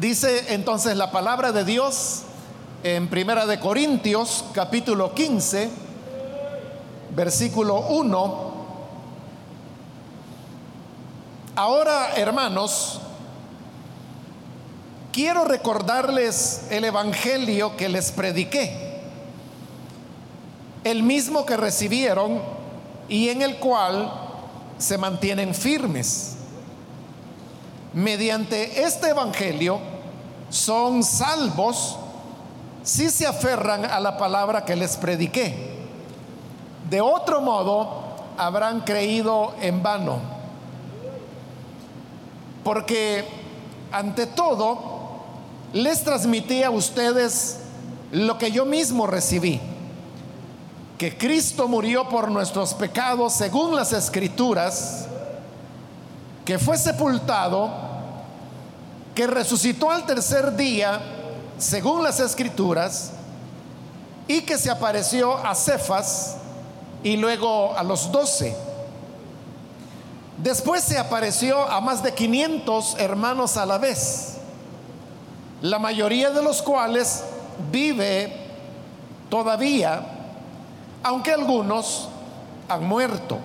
[0.00, 2.22] Dice entonces la palabra de Dios
[2.82, 5.68] en Primera de Corintios, capítulo 15,
[7.14, 8.50] versículo 1.
[11.54, 13.02] Ahora, hermanos,
[15.12, 19.02] quiero recordarles el evangelio que les prediqué,
[20.82, 22.40] el mismo que recibieron
[23.06, 24.10] y en el cual
[24.78, 26.36] se mantienen firmes.
[27.92, 29.89] Mediante este evangelio
[30.50, 31.96] son salvos
[32.82, 35.70] si se aferran a la palabra que les prediqué.
[36.88, 38.02] De otro modo,
[38.36, 40.18] habrán creído en vano.
[42.64, 43.24] Porque
[43.92, 44.78] ante todo,
[45.72, 47.60] les transmití a ustedes
[48.12, 49.60] lo que yo mismo recibí,
[50.98, 55.06] que Cristo murió por nuestros pecados según las escrituras,
[56.44, 57.70] que fue sepultado,
[59.20, 60.98] que resucitó al tercer día,
[61.58, 63.10] según las escrituras,
[64.26, 66.36] y que se apareció a Cefas
[67.02, 68.56] y luego a los doce.
[70.38, 74.38] Después se apareció a más de 500 hermanos a la vez,
[75.60, 77.22] la mayoría de los cuales
[77.70, 78.32] vive
[79.28, 80.00] todavía,
[81.02, 82.08] aunque algunos
[82.70, 83.36] han muerto.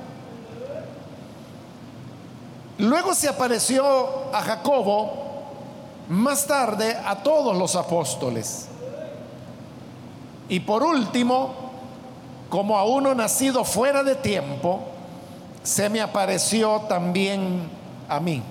[2.77, 5.24] Luego se apareció a Jacobo,
[6.09, 8.67] más tarde a todos los apóstoles.
[10.47, 11.53] Y por último,
[12.49, 14.81] como a uno nacido fuera de tiempo,
[15.63, 17.69] se me apareció también
[18.07, 18.43] a mí.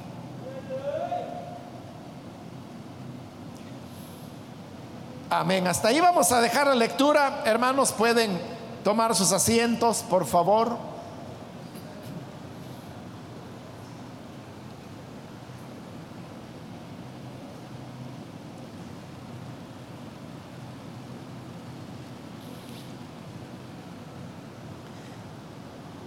[5.31, 5.67] Amén.
[5.67, 7.43] Hasta ahí vamos a dejar la lectura.
[7.45, 8.41] Hermanos, pueden
[8.85, 10.77] tomar sus asientos, por favor.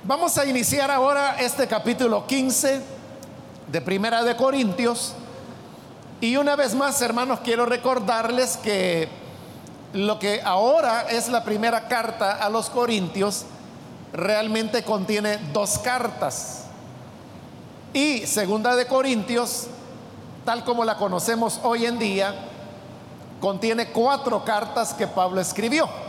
[0.07, 2.81] Vamos a iniciar ahora este capítulo 15
[3.67, 5.13] de Primera de Corintios.
[6.21, 9.09] Y una vez más, hermanos, quiero recordarles que
[9.91, 13.43] lo que ahora es la primera carta a los Corintios
[14.13, 16.67] realmente contiene dos cartas.
[17.91, 19.67] Y Segunda de Corintios,
[20.45, 22.33] tal como la conocemos hoy en día,
[23.41, 26.06] contiene cuatro cartas que Pablo escribió.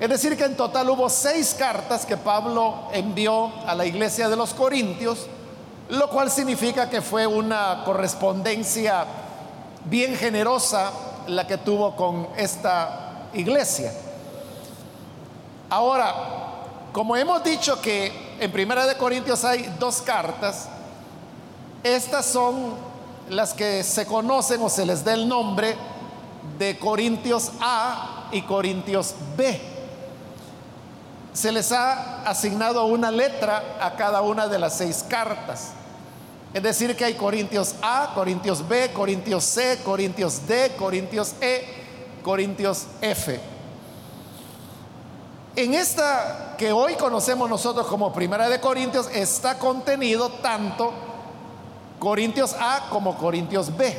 [0.00, 4.36] Es decir, que en total hubo seis cartas que Pablo envió a la iglesia de
[4.36, 5.26] los Corintios,
[5.90, 9.04] lo cual significa que fue una correspondencia
[9.84, 10.90] bien generosa
[11.28, 13.92] la que tuvo con esta iglesia.
[15.70, 16.14] Ahora,
[16.92, 20.68] como hemos dicho que en Primera de Corintios hay dos cartas,
[21.84, 22.74] estas son
[23.28, 25.76] las que se conocen o se les da el nombre
[26.58, 29.71] de Corintios A y Corintios B
[31.32, 35.70] se les ha asignado una letra a cada una de las seis cartas.
[36.52, 41.64] Es decir, que hay Corintios A, Corintios B, Corintios C, Corintios D, Corintios E,
[42.22, 43.40] Corintios F.
[45.56, 50.92] En esta que hoy conocemos nosotros como Primera de Corintios está contenido tanto
[51.98, 53.96] Corintios A como Corintios B.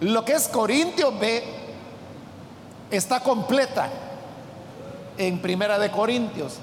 [0.00, 1.44] Lo que es Corintios B
[2.90, 3.88] está completa
[5.18, 6.54] en Primera de Corintios.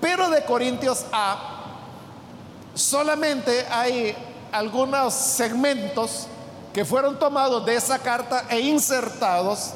[0.00, 1.56] Pero de Corintios A
[2.74, 4.16] solamente hay
[4.52, 6.26] algunos segmentos
[6.72, 9.72] que fueron tomados de esa carta e insertados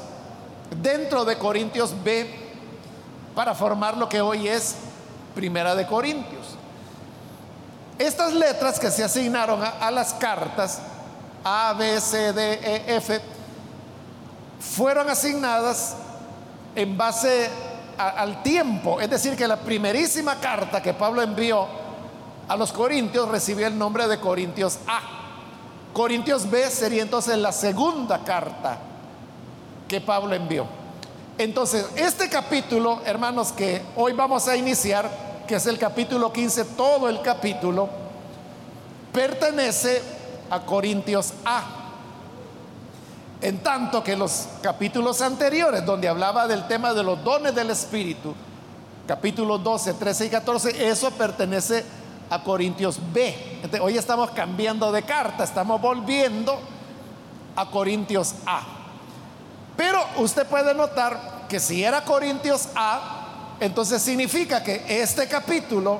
[0.81, 2.27] dentro de Corintios B
[3.35, 4.75] para formar lo que hoy es
[5.35, 6.55] Primera de Corintios.
[7.97, 10.79] Estas letras que se asignaron a, las cartas
[11.43, 13.21] A, B, C, D, E, F
[14.59, 15.95] fueron asignadas
[16.75, 17.49] en base
[17.97, 18.99] al tiempo.
[18.99, 21.67] Es decir, que la primerísima carta que Pablo envió
[22.47, 25.01] a los Corintios recibió el nombre de Corintios A.
[25.93, 28.77] Corintios B sería entonces la segunda carta
[29.87, 30.67] que Pablo envió.
[31.37, 35.09] Entonces, este capítulo, hermanos, que hoy vamos a iniciar,
[35.47, 37.89] que es el capítulo 15, todo el capítulo,
[39.11, 40.01] pertenece
[40.49, 41.63] a Corintios A.
[43.45, 48.33] En tanto que los capítulos anteriores, donde hablaba del tema de los dones del Espíritu,
[49.07, 51.85] capítulos 12, 13 y 14, eso pertenece
[52.31, 53.59] a Corintios B.
[53.79, 56.59] hoy estamos cambiando de carta, estamos volviendo
[57.55, 58.63] a Corintios A.
[59.77, 65.99] Pero usted puede notar que si era Corintios A, entonces significa que este capítulo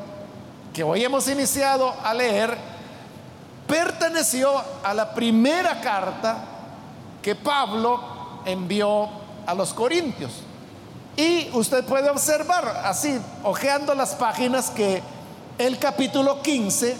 [0.73, 2.57] que hoy hemos iniciado a leer
[3.67, 4.51] perteneció
[4.83, 6.54] a la primera carta
[7.25, 7.99] que Pablo
[8.45, 9.09] envió
[9.47, 10.31] a los corintios.
[11.17, 15.01] Y usted puede observar así, hojeando las páginas, que
[15.57, 16.95] el capítulo 15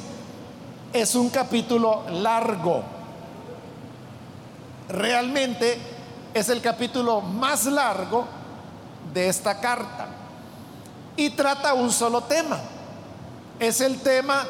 [0.93, 2.81] es un capítulo largo.
[4.89, 5.77] Realmente
[6.33, 8.25] es el capítulo más largo
[9.13, 10.07] de esta carta.
[11.17, 12.57] Y trata un solo tema.
[13.59, 14.43] Es el tema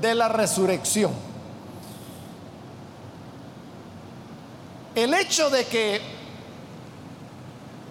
[0.00, 1.12] de la resurrección.
[4.94, 6.02] El hecho de que,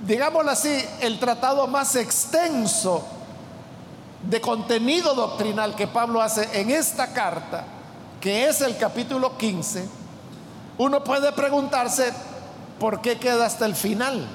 [0.05, 3.03] digámoslo así, el tratado más extenso
[4.21, 7.65] de contenido doctrinal que Pablo hace en esta carta,
[8.19, 9.87] que es el capítulo 15,
[10.77, 12.13] uno puede preguntarse
[12.79, 14.27] por qué queda hasta el final.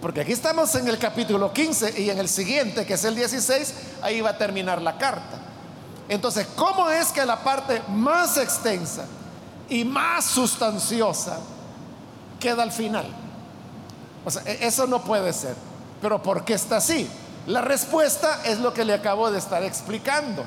[0.00, 3.74] Porque aquí estamos en el capítulo 15 y en el siguiente, que es el 16,
[4.00, 5.38] ahí va a terminar la carta.
[6.08, 9.04] Entonces, ¿cómo es que la parte más extensa
[9.72, 11.38] y más sustanciosa
[12.38, 13.06] queda al final?
[14.24, 15.56] O sea, e-, eso no puede ser.
[16.00, 17.08] Pero ¿por qué está así?
[17.46, 20.44] La respuesta es lo que le acabo de estar explicando.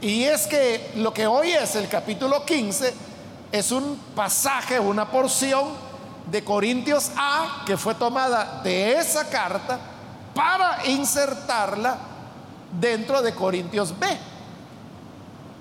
[0.00, 2.92] Y es que lo que hoy es el capítulo 15
[3.52, 5.68] es un pasaje, una porción
[6.30, 9.78] de Corintios A que fue tomada de esa carta
[10.34, 11.98] para insertarla
[12.80, 14.29] dentro de Corintios B.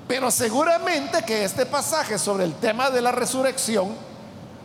[0.09, 3.89] Pero seguramente que este pasaje sobre el tema de la resurrección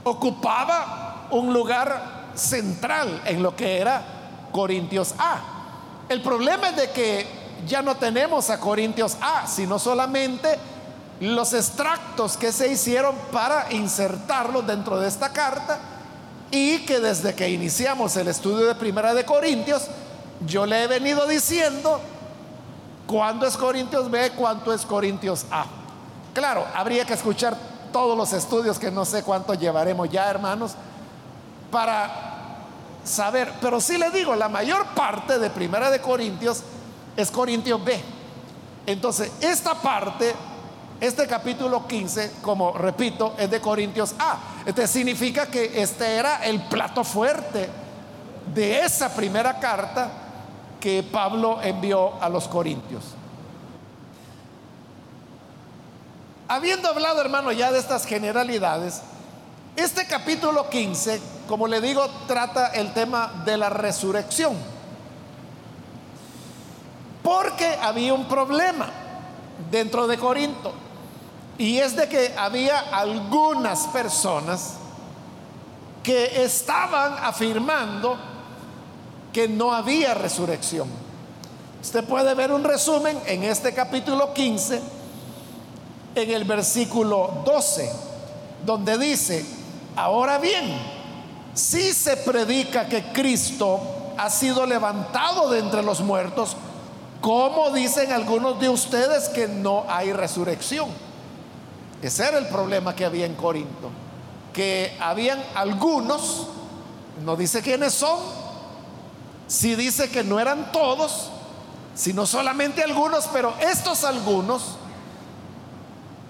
[0.03, 4.03] ocupaba un lugar central en lo que era
[4.51, 6.07] Corintios A.
[6.09, 7.27] El problema es de que
[7.67, 10.49] ya no tenemos a Corintios A, sino solamente
[11.21, 15.79] los extractos que se hicieron para insertarlos dentro de esta carta
[16.51, 19.89] y que desde que iniciamos el estudio de Primera de Corintios,
[20.47, 22.01] yo le he venido diciendo
[23.07, 25.67] cuándo es Corintios B, cuánto es Corintios A.
[26.33, 27.57] Claro, habría que escuchar
[27.93, 30.73] todos los estudios que no sé cuánto llevaremos ya, hermanos,
[31.71, 32.11] para
[33.05, 36.63] saber, pero sí le digo, la mayor parte de Primera de Corintios
[37.17, 38.01] es Corintios B.
[38.87, 40.35] Entonces, esta parte,
[41.01, 44.39] este capítulo 15, como repito, es de Corintios A.
[44.67, 47.69] Este significa que este era el plato fuerte
[48.53, 50.24] de esa primera carta
[50.85, 53.03] que Pablo envió a los Corintios.
[56.47, 59.01] Habiendo hablado, hermano, ya de estas generalidades,
[59.77, 64.59] este capítulo 15, como le digo, trata el tema de la resurrección.
[67.23, 68.91] Porque había un problema
[69.71, 70.71] dentro de Corinto.
[71.57, 74.75] Y es de que había algunas personas
[76.03, 78.34] que estaban afirmando
[79.35, 80.89] que no había resurrección.
[81.83, 84.81] Usted puede ver un resumen en este capítulo 15,
[86.15, 87.93] en el versículo 12,
[88.65, 89.45] donde dice,
[89.97, 90.79] Ahora bien,
[91.53, 93.81] si se predica que Cristo
[94.17, 96.57] ha sido levantado de entre los muertos,
[97.21, 100.89] ¿cómo dicen algunos de ustedes que no hay resurrección?
[102.01, 103.91] Ese era el problema que había en Corinto,
[104.53, 106.47] que habían algunos,
[107.25, 108.44] no dice quiénes son,
[109.47, 111.31] si dice que no eran todos,
[111.95, 114.77] sino solamente algunos, pero estos algunos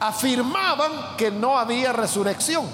[0.01, 2.67] afirmaban que no había resurrección.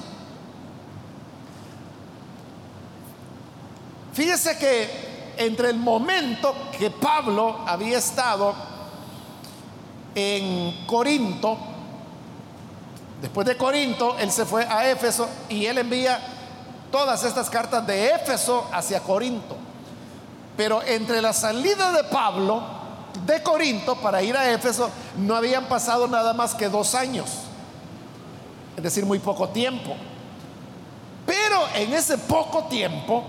[4.13, 8.55] Fíjese que entre el momento que Pablo había estado
[10.15, 11.57] en Corinto,
[13.23, 16.19] después de Corinto, él se fue a Éfeso y él envía
[16.91, 19.60] todas estas cartas de Éfeso hacia Corinto.
[20.61, 22.63] Pero entre la salida de Pablo
[23.25, 27.31] de Corinto para ir a Éfeso no habían pasado nada más que dos años,
[28.77, 29.97] es decir, muy poco tiempo.
[31.25, 33.25] Pero en ese poco tiempo,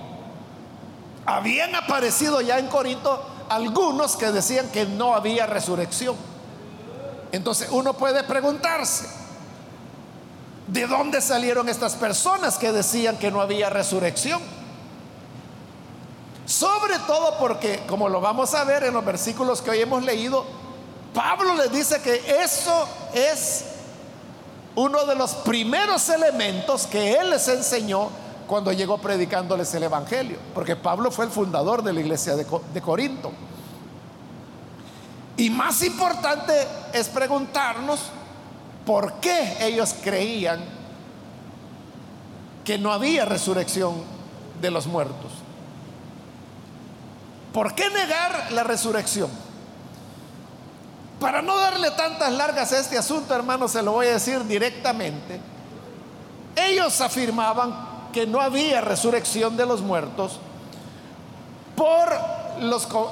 [1.25, 6.17] habían aparecido ya en Corinto algunos que decían que no había resurrección.
[7.31, 9.07] Entonces uno puede preguntarse,
[10.67, 14.60] ¿de dónde salieron estas personas que decían que no había resurrección?
[16.51, 20.43] Sobre todo porque, como lo vamos a ver en los versículos que hoy hemos leído,
[21.13, 23.63] Pablo les dice que eso es
[24.75, 28.09] uno de los primeros elementos que él les enseñó
[28.47, 32.81] cuando llegó predicándoles el Evangelio, porque Pablo fue el fundador de la iglesia de, de
[32.81, 33.31] Corinto.
[35.37, 38.01] Y más importante es preguntarnos
[38.85, 40.59] por qué ellos creían
[42.65, 44.03] que no había resurrección
[44.61, 45.40] de los muertos.
[47.53, 49.29] ¿Por qué negar la resurrección?
[51.19, 55.39] Para no darle tantas largas a este asunto, hermano, se lo voy a decir directamente.
[56.55, 60.39] ellos afirmaban que no había resurrección de los muertos
[61.75, 62.13] por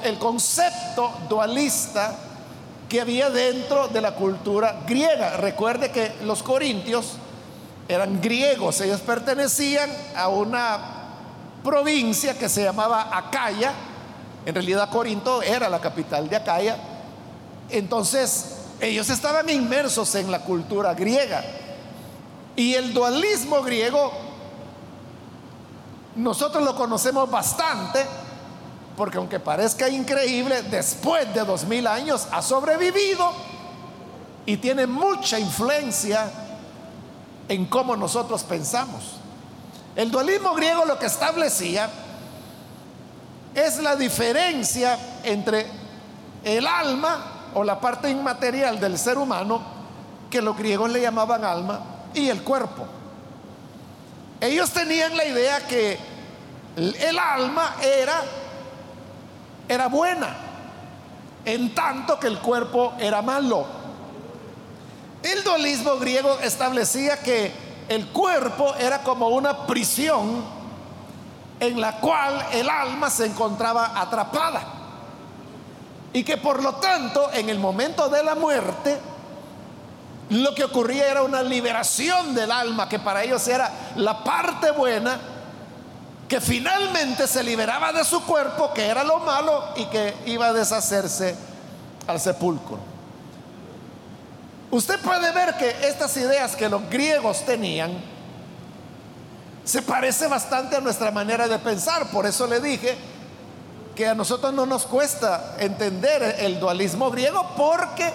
[0.04, 2.16] el concepto dualista
[2.88, 5.36] que había dentro de la cultura griega.
[5.36, 7.12] Recuerde que los corintios
[7.88, 10.78] eran griegos, ellos pertenecían a una
[11.64, 13.72] provincia que se llamaba Acaya,
[14.46, 16.76] en realidad Corinto era la capital de Acaya,
[17.68, 21.44] entonces ellos estaban inmersos en la cultura griega.
[22.56, 24.12] Y el dualismo griego,
[26.16, 28.04] nosotros lo conocemos bastante,
[28.96, 33.32] porque aunque parezca increíble, después de dos mil años ha sobrevivido
[34.46, 36.30] y tiene mucha influencia
[37.48, 39.16] en cómo nosotros pensamos.
[39.96, 41.90] El dualismo griego lo que establecía
[43.54, 45.66] es la diferencia entre
[46.44, 49.60] el alma o la parte inmaterial del ser humano,
[50.30, 51.80] que los griegos le llamaban alma,
[52.14, 52.86] y el cuerpo.
[54.40, 55.98] Ellos tenían la idea que
[56.76, 58.22] el alma era
[59.70, 60.34] era buena,
[61.44, 63.64] en tanto que el cuerpo era malo.
[65.22, 67.52] El dualismo griego establecía que
[67.88, 70.42] el cuerpo era como una prisión
[71.60, 74.62] en la cual el alma se encontraba atrapada.
[76.12, 78.98] Y que por lo tanto en el momento de la muerte
[80.30, 85.18] lo que ocurría era una liberación del alma, que para ellos era la parte buena
[86.28, 90.52] que finalmente se liberaba de su cuerpo, que era lo malo, y que iba a
[90.52, 91.34] deshacerse
[92.06, 92.78] al sepulcro.
[94.70, 97.90] Usted puede ver que estas ideas que los griegos tenían
[99.70, 102.10] se parece bastante a nuestra manera de pensar.
[102.10, 102.98] Por eso le dije
[103.94, 108.12] que a nosotros no nos cuesta entender el dualismo griego porque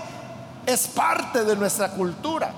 [0.66, 2.52] es parte de nuestra cultura.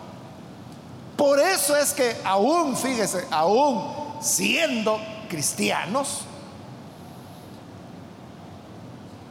[1.15, 4.99] Por eso es que aún, fíjese, aún siendo
[5.29, 6.21] cristianos,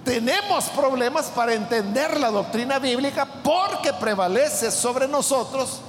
[0.04, 5.80] tenemos problemas para entender la doctrina bíblica porque prevalece sobre nosotros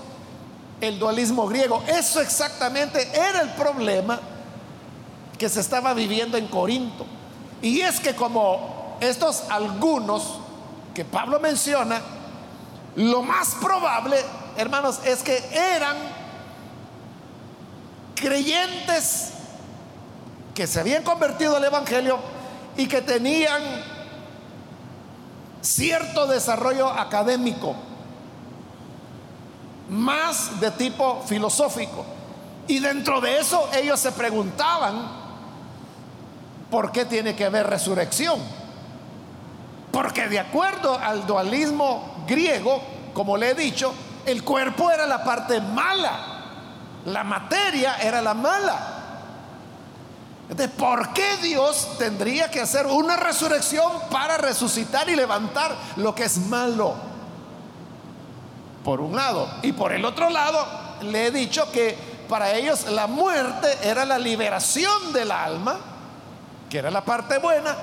[0.81, 1.83] el dualismo griego.
[1.87, 4.19] Eso exactamente era el problema
[5.37, 7.05] que se estaba viviendo en Corinto.
[7.61, 10.39] Y es que como estos algunos
[10.93, 12.01] que Pablo menciona,
[12.95, 14.17] lo más probable,
[14.57, 15.95] hermanos, es que eran
[18.15, 19.29] creyentes
[20.55, 22.17] que se habían convertido al Evangelio
[22.75, 23.61] y que tenían
[25.61, 27.75] cierto desarrollo académico,
[29.89, 32.05] más de tipo filosófico.
[32.67, 35.09] Y dentro de eso ellos se preguntaban,
[36.69, 38.39] ¿por qué tiene que haber resurrección?
[39.91, 42.81] Porque de acuerdo al dualismo griego,
[43.13, 43.93] como le he dicho,
[44.25, 46.11] el cuerpo era la parte mala,
[47.05, 48.93] la materia era la mala.
[50.49, 56.25] Entonces, ¿por qué Dios tendría que hacer una resurrección para resucitar y levantar lo que
[56.25, 56.95] es malo?
[58.87, 59.49] Por un lado.
[59.63, 60.65] Y por el otro lado,
[61.01, 61.93] le he dicho que
[62.29, 65.75] para ellos la muerte era la liberación del alma,
[66.69, 67.75] que era la parte buena,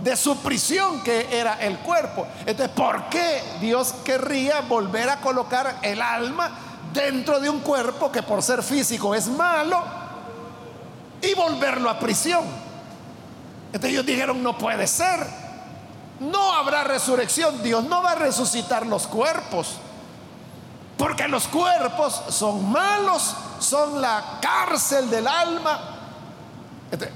[0.00, 2.24] de su prisión, que era el cuerpo.
[2.46, 6.52] Entonces, ¿por qué Dios querría volver a colocar el alma
[6.92, 9.82] dentro de un cuerpo que por ser físico es malo?
[11.20, 12.44] y volverlo a prisión.
[13.66, 15.18] Entonces ellos dijeron, no puede ser.
[16.20, 17.60] No habrá resurrección.
[17.62, 19.78] Dios no va a resucitar los cuerpos.
[20.96, 25.80] Porque los cuerpos son malos, son la cárcel del alma.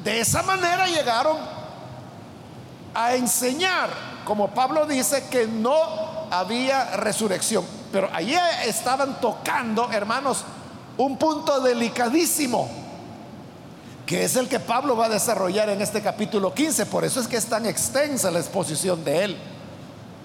[0.02, 1.36] De esa manera llegaron
[2.94, 3.90] a enseñar,
[4.24, 5.76] como Pablo dice, que no
[6.30, 7.64] había resurrección.
[7.92, 10.44] Pero allí estaban tocando, hermanos,
[10.96, 12.68] un punto delicadísimo
[14.08, 16.86] que es el que Pablo va a desarrollar en este capítulo 15.
[16.86, 19.36] Por eso es que es tan extensa la exposición de él.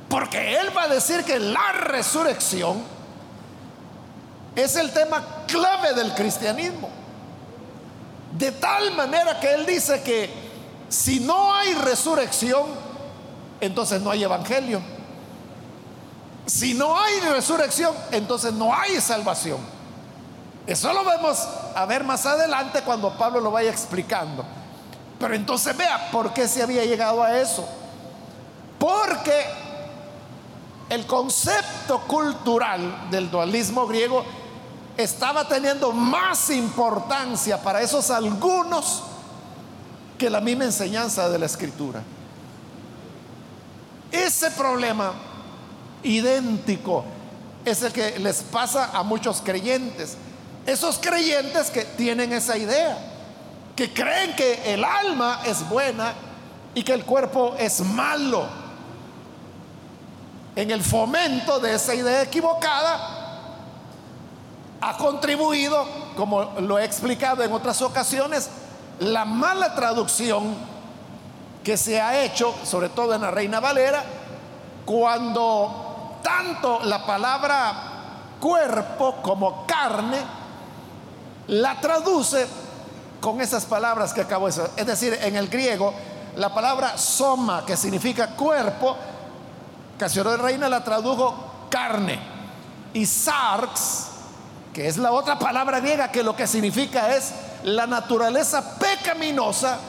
[0.07, 2.81] Porque él va a decir que la resurrección
[4.55, 6.89] es el tema clave del cristianismo.
[8.38, 10.29] De tal manera que él dice que
[10.89, 12.65] si no hay resurrección,
[13.62, 14.81] entonces no hay evangelio.
[16.45, 19.60] Si no hay resurrección, entonces no hay salvación.
[20.67, 24.45] Eso lo vamos a ver más adelante cuando Pablo lo vaya explicando.
[25.19, 27.67] Pero entonces vea por qué se había llegado a eso.
[28.77, 29.45] Porque
[30.89, 34.24] el concepto cultural del dualismo griego
[34.97, 39.03] estaba teniendo más importancia para esos algunos
[40.17, 42.01] que la misma enseñanza de la escritura.
[44.12, 45.13] Ese problema
[46.03, 47.03] idéntico
[47.65, 50.17] es el que les pasa a muchos creyentes
[50.65, 52.97] esos creyentes que tienen esa idea,
[53.75, 56.13] que creen que el alma es buena
[56.73, 58.47] y que el cuerpo es malo.
[60.55, 63.12] En el fomento de esa idea equivocada
[64.83, 65.85] ha contribuido,
[66.17, 68.49] como lo he explicado en otras ocasiones,
[68.99, 70.55] la mala traducción
[71.63, 74.03] que se ha hecho, sobre todo en la Reina Valera,
[74.85, 77.73] cuando tanto la palabra
[78.41, 80.17] cuerpo como carne
[81.47, 82.45] la traduce
[83.21, 84.71] con esas palabras que acabo de decir.
[84.75, 85.93] Es decir, en el griego,
[86.35, 88.97] la palabra soma, que significa cuerpo,
[89.97, 92.19] Casiodoro de Reina la tradujo carne.
[92.93, 94.12] Y sarx,
[94.74, 97.32] que es la otra palabra griega que lo que significa es
[97.63, 99.80] la naturaleza pecaminosa,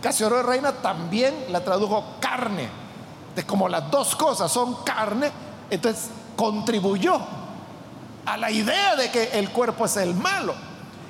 [0.00, 2.68] Casiodoro de Reina también la tradujo carne.
[3.34, 5.30] De como las dos cosas son carne,
[5.68, 7.20] entonces contribuyó
[8.24, 10.54] a la idea de que el cuerpo es el malo.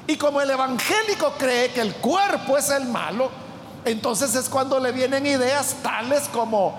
[0.06, 3.30] Y como el evangélico cree que el cuerpo es el malo,
[3.84, 6.76] entonces es cuando le vienen ideas tales como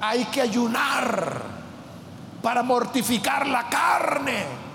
[0.00, 1.42] hay que ayunar
[2.42, 4.69] para mortificar la carne.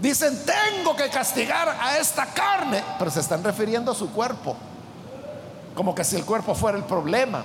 [0.00, 4.56] Dicen, tengo que castigar a esta carne, pero se están refiriendo a su cuerpo,
[5.74, 7.44] como que si el cuerpo fuera el problema.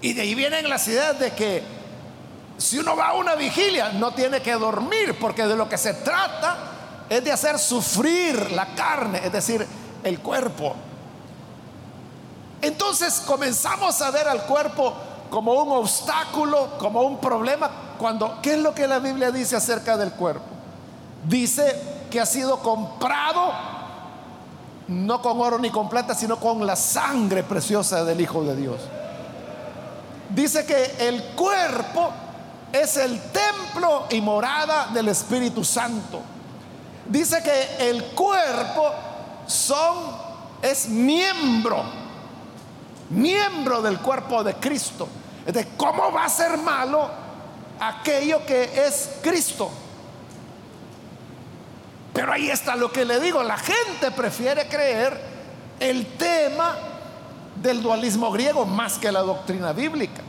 [0.00, 1.62] Y de ahí vienen las ideas de que
[2.58, 5.94] si uno va a una vigilia no tiene que dormir, porque de lo que se
[5.94, 6.56] trata
[7.08, 9.64] es de hacer sufrir la carne, es decir,
[10.02, 10.74] el cuerpo.
[12.60, 14.94] Entonces comenzamos a ver al cuerpo
[15.30, 19.96] como un obstáculo, como un problema, cuando, ¿qué es lo que la Biblia dice acerca
[19.96, 20.55] del cuerpo?
[21.28, 23.52] Dice que ha sido comprado
[24.88, 28.80] no con oro ni con plata, sino con la sangre preciosa del Hijo de Dios.
[30.30, 32.10] Dice que el cuerpo
[32.72, 36.20] es el templo y morada del Espíritu Santo.
[37.06, 38.90] Dice que el cuerpo
[39.46, 39.96] son
[40.62, 41.84] es miembro,
[43.10, 45.08] miembro del cuerpo de Cristo.
[45.46, 47.08] De cómo va a ser malo
[47.78, 49.70] aquello que es Cristo.
[52.16, 55.20] Pero ahí está lo que le digo, la gente prefiere creer
[55.78, 56.74] el tema
[57.56, 60.22] del dualismo griego más que la doctrina bíblica.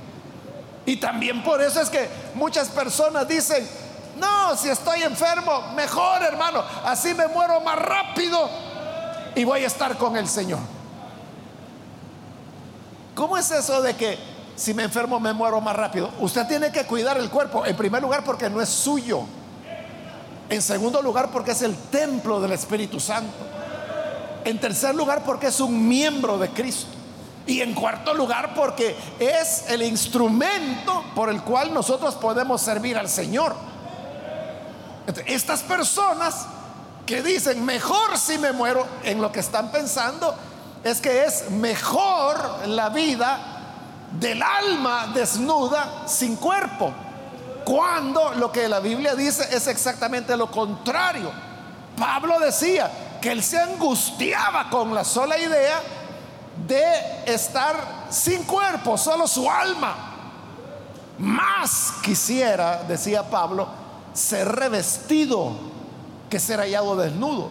[0.86, 3.65] Y también por eso es que muchas personas dicen,
[4.17, 8.50] no, si estoy enfermo, mejor hermano, así me muero más rápido
[9.34, 10.60] y voy a estar con el Señor.
[13.15, 14.19] ¿Cómo es eso de que
[14.58, 16.12] si me enfermo me muero más rápido?
[16.19, 19.23] Usted tiene que cuidar el cuerpo, en primer lugar porque no es suyo.
[20.50, 23.34] En segundo lugar porque es el templo del Espíritu Santo.
[24.46, 26.88] En tercer lugar porque es un miembro de Cristo.
[27.46, 33.10] Y en cuarto lugar porque es el instrumento por el cual nosotros podemos servir al
[33.10, 33.56] Señor.
[35.26, 36.46] Estas personas
[37.06, 40.36] que dicen, mejor si me muero, en lo que están pensando
[40.84, 43.58] es que es mejor la vida
[44.20, 46.94] del alma desnuda sin cuerpo,
[47.67, 51.30] cuando lo que la Biblia dice es exactamente lo contrario.
[51.97, 55.82] Pablo decía que él se angustiaba con la sola idea
[56.65, 57.75] de estar
[58.10, 59.95] sin cuerpo, solo su alma.
[61.17, 63.67] Más quisiera, decía Pablo,
[64.13, 65.51] ser revestido
[66.30, 67.49] que ser hallado desnudo.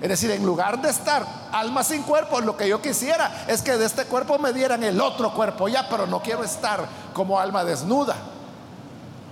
[0.00, 3.76] Es decir, en lugar de estar alma sin cuerpo, lo que yo quisiera es que
[3.76, 7.64] de este cuerpo me dieran el otro cuerpo ya, pero no quiero estar como alma
[7.64, 8.14] desnuda.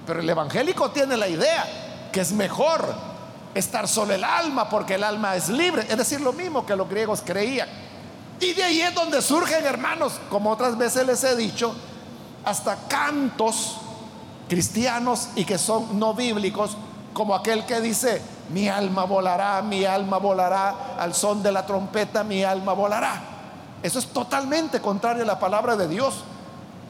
[0.07, 1.67] Pero el evangélico tiene la idea
[2.13, 2.95] que es mejor
[3.55, 5.87] estar solo el alma porque el alma es libre.
[5.89, 7.69] Es decir, lo mismo que los griegos creían.
[8.41, 11.75] Y de ahí es donde surgen, hermanos, como otras veces les he dicho,
[12.45, 13.79] hasta cantos
[14.49, 16.77] cristianos y que son no bíblicos,
[17.13, 22.23] como aquel que dice, mi alma volará, mi alma volará, al son de la trompeta
[22.23, 23.21] mi alma volará.
[23.83, 26.23] Eso es totalmente contrario a la palabra de Dios.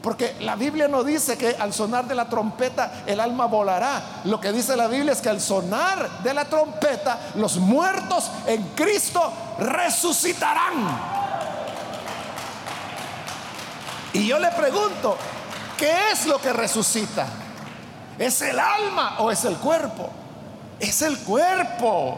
[0.07, 4.21] Porque la Biblia no dice que al sonar de la trompeta el alma volará.
[4.23, 8.63] Lo que dice la Biblia es que al sonar de la trompeta los muertos en
[8.69, 10.97] Cristo resucitarán.
[14.13, 15.17] Y yo le pregunto,
[15.77, 17.27] ¿qué es lo que resucita?
[18.17, 20.09] ¿Es el alma o es el cuerpo?
[20.79, 22.17] Es el cuerpo.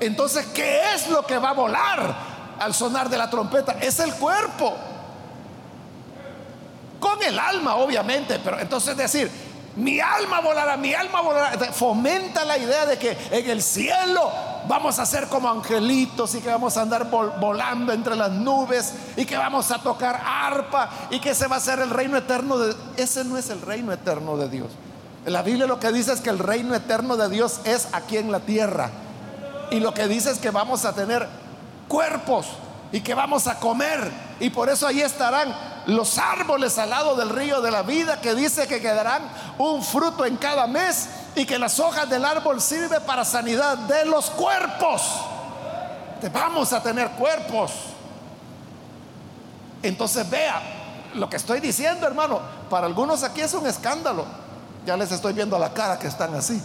[0.00, 2.14] Entonces, ¿qué es lo que va a volar
[2.60, 3.78] al sonar de la trompeta?
[3.80, 4.76] Es el cuerpo.
[7.06, 9.30] Con el alma, obviamente, pero entonces decir,
[9.76, 14.28] mi alma volará, mi alma volará, fomenta la idea de que en el cielo
[14.66, 19.24] vamos a ser como angelitos y que vamos a andar volando entre las nubes y
[19.24, 22.74] que vamos a tocar arpa y que ese va a ser el reino eterno de...
[22.96, 24.72] Ese no es el reino eterno de Dios.
[25.26, 28.32] La Biblia lo que dice es que el reino eterno de Dios es aquí en
[28.32, 28.90] la tierra.
[29.70, 31.28] Y lo que dice es que vamos a tener
[31.86, 32.46] cuerpos
[32.92, 34.10] y que vamos a comer.
[34.40, 35.54] Y por eso ahí estarán
[35.86, 39.22] los árboles al lado del río de la vida que dice que quedarán
[39.58, 44.04] un fruto en cada mes y que las hojas del árbol sirven para sanidad de
[44.04, 45.02] los cuerpos.
[46.32, 47.72] Vamos a tener cuerpos.
[49.82, 50.60] Entonces vea,
[51.14, 54.24] lo que estoy diciendo, hermano, para algunos aquí es un escándalo.
[54.84, 56.60] Ya les estoy viendo la cara que están así.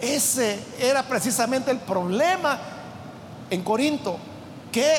[0.00, 2.58] Ese era precisamente el problema
[3.50, 4.18] en Corinto,
[4.72, 4.94] que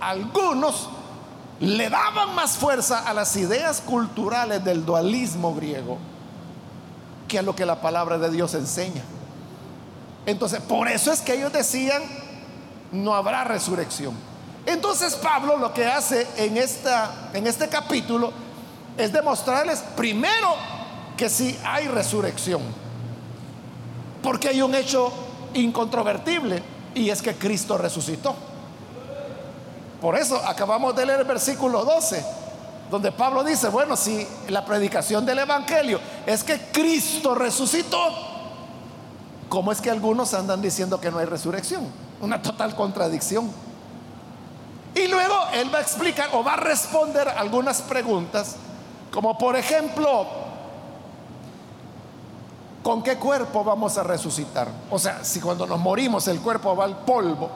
[0.00, 0.88] algunos
[1.60, 5.98] le daban más fuerza a las ideas culturales del dualismo griego
[7.28, 9.02] que a lo que la palabra de Dios enseña.
[10.26, 12.02] Entonces, por eso es que ellos decían,
[12.92, 14.14] no habrá resurrección.
[14.66, 18.32] Entonces Pablo lo que hace en, esta, en este capítulo
[18.96, 20.54] es demostrarles primero
[21.16, 22.62] que sí hay resurrección.
[24.22, 25.12] Porque hay un hecho
[25.54, 26.62] incontrovertible
[26.94, 28.34] y es que Cristo resucitó.
[30.00, 32.24] Por eso acabamos de leer el versículo 12,
[32.90, 37.98] donde Pablo dice, bueno, si la predicación del Evangelio es que Cristo resucitó,
[39.48, 41.86] ¿cómo es que algunos andan diciendo que no hay resurrección?
[42.20, 43.50] Una total contradicción.
[44.94, 48.56] Y luego él va a explicar o va a responder algunas preguntas,
[49.12, 50.26] como por ejemplo,
[52.82, 54.68] ¿con qué cuerpo vamos a resucitar?
[54.90, 57.50] O sea, si cuando nos morimos el cuerpo va al polvo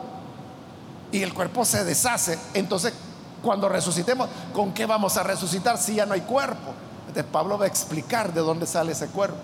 [1.12, 2.92] y el cuerpo se deshace, entonces
[3.42, 6.72] cuando resucitemos, ¿con qué vamos a resucitar si ya no hay cuerpo?
[7.08, 9.38] Entonces Pablo va a explicar de dónde sale ese cuerpo.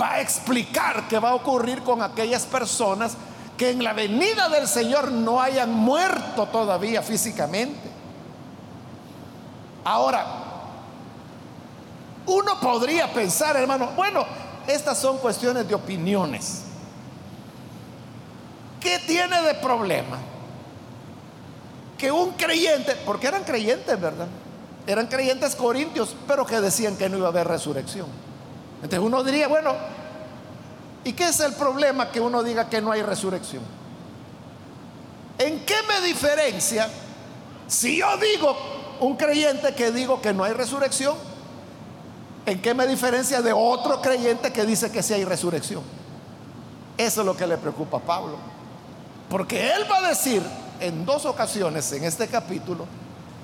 [0.00, 3.14] Va a explicar qué va a ocurrir con aquellas personas
[3.56, 7.90] que en la venida del Señor no hayan muerto todavía físicamente.
[9.84, 10.24] Ahora,
[12.26, 14.24] uno podría pensar, hermano, bueno,
[14.66, 16.62] estas son cuestiones de opiniones.
[18.80, 20.18] ¿Qué tiene de problema?
[21.98, 24.26] Que un creyente, porque eran creyentes, ¿verdad?
[24.86, 28.08] Eran creyentes corintios, pero que decían que no iba a haber resurrección.
[28.82, 29.74] Entonces uno diría, bueno,
[31.04, 33.62] ¿Y qué es el problema que uno diga que no hay resurrección?
[35.38, 36.88] ¿En qué me diferencia
[37.66, 38.56] si yo digo,
[39.00, 41.16] un creyente que digo que no hay resurrección,
[42.46, 45.82] ¿en qué me diferencia de otro creyente que dice que sí hay resurrección?
[46.96, 48.36] Eso es lo que le preocupa a Pablo.
[49.28, 50.42] Porque él va a decir
[50.80, 52.86] en dos ocasiones en este capítulo,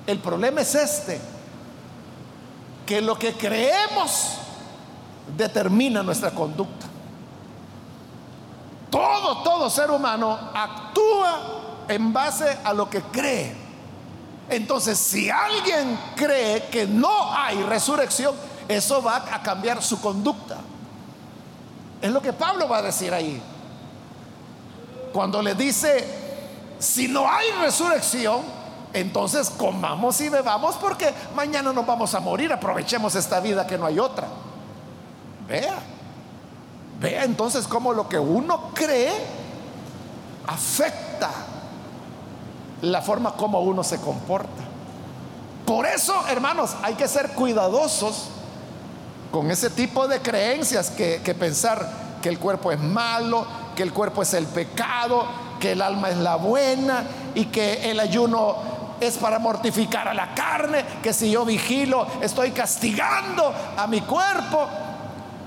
[0.05, 1.19] el problema es este,
[2.85, 4.37] que lo que creemos
[5.37, 6.85] determina nuestra conducta.
[8.89, 13.55] Todo, todo ser humano actúa en base a lo que cree.
[14.49, 18.35] Entonces, si alguien cree que no hay resurrección,
[18.69, 20.57] eso va a cambiar su conducta.
[21.99, 23.41] Es lo que Pablo va a decir ahí.
[25.11, 26.07] Cuando le dice,
[26.77, 28.41] si no hay resurrección,
[28.93, 32.53] entonces comamos y bebamos porque mañana nos vamos a morir.
[32.53, 34.27] Aprovechemos esta vida que no hay otra.
[35.47, 35.79] Vea.
[36.99, 39.11] Vea entonces cómo lo que uno cree
[40.45, 41.31] afecta
[42.83, 44.63] la forma como uno se comporta.
[45.65, 48.29] Por eso, hermanos, hay que ser cuidadosos
[49.31, 51.87] con ese tipo de creencias que, pensar
[52.21, 55.25] que el cuerpo es malo, que el cuerpo es el pecado,
[55.59, 57.03] que el alma es la buena
[57.35, 58.55] y que el ayuno
[58.99, 64.67] es para mortificar a la carne, que si yo vigilo estoy castigando a mi cuerpo.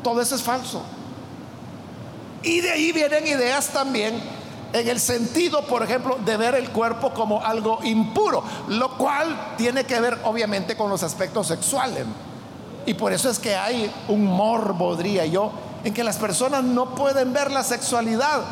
[0.02, 0.82] Todo eso es falso.
[2.42, 4.20] Y de ahí vienen ideas también
[4.72, 9.84] en el sentido, por ejemplo, de ver el cuerpo como algo impuro, lo cual tiene
[9.84, 12.04] que ver obviamente con los aspectos sexuales.
[12.86, 15.52] Y por eso es que hay un morbo, diría yo,
[15.84, 18.42] en que las personas no pueden ver la sexualidad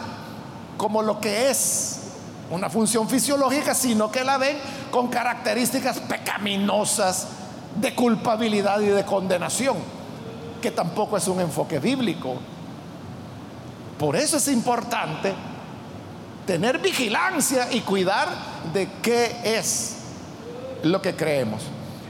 [0.76, 2.00] como lo que es
[2.50, 4.56] una función fisiológica, sino que la ven
[4.90, 7.28] con características pecaminosas
[7.80, 9.76] de culpabilidad y de condenación,
[10.60, 12.36] que tampoco es un enfoque bíblico.
[13.98, 15.34] Por eso es importante
[16.46, 18.28] tener vigilancia y cuidar
[18.72, 19.96] de qué es
[20.82, 21.62] lo que creemos.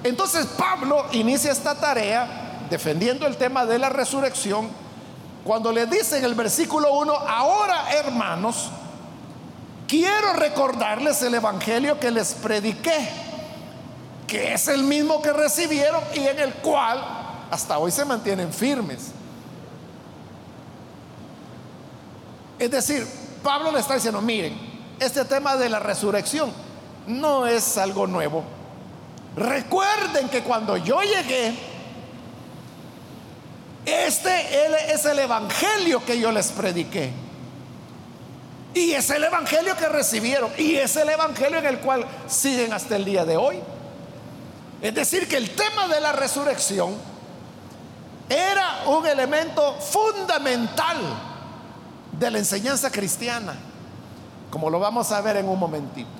[0.02, 4.68] Entonces Pablo inicia esta tarea defendiendo el tema de la resurrección
[5.44, 8.70] cuando le dice en el versículo 1, ahora hermanos,
[9.88, 13.08] quiero recordarles el Evangelio que les prediqué,
[14.26, 17.02] que es el mismo que recibieron y en el cual
[17.50, 19.12] hasta hoy se mantienen firmes.
[22.58, 23.06] Es decir,
[23.42, 24.56] Pablo le está diciendo, miren,
[25.00, 26.52] este tema de la resurrección
[27.06, 28.44] no es algo nuevo.
[29.36, 31.54] Recuerden que cuando yo llegué,
[33.84, 37.10] Este es el evangelio que yo les prediqué.
[38.74, 40.50] Y es el evangelio que recibieron.
[40.58, 43.58] Y es el evangelio en el cual siguen hasta el día de hoy.
[44.80, 46.94] Es decir, que el tema de la resurrección
[48.28, 50.98] era un elemento fundamental
[52.12, 53.54] de la enseñanza cristiana,
[54.50, 56.19] como lo vamos a ver en un momentito.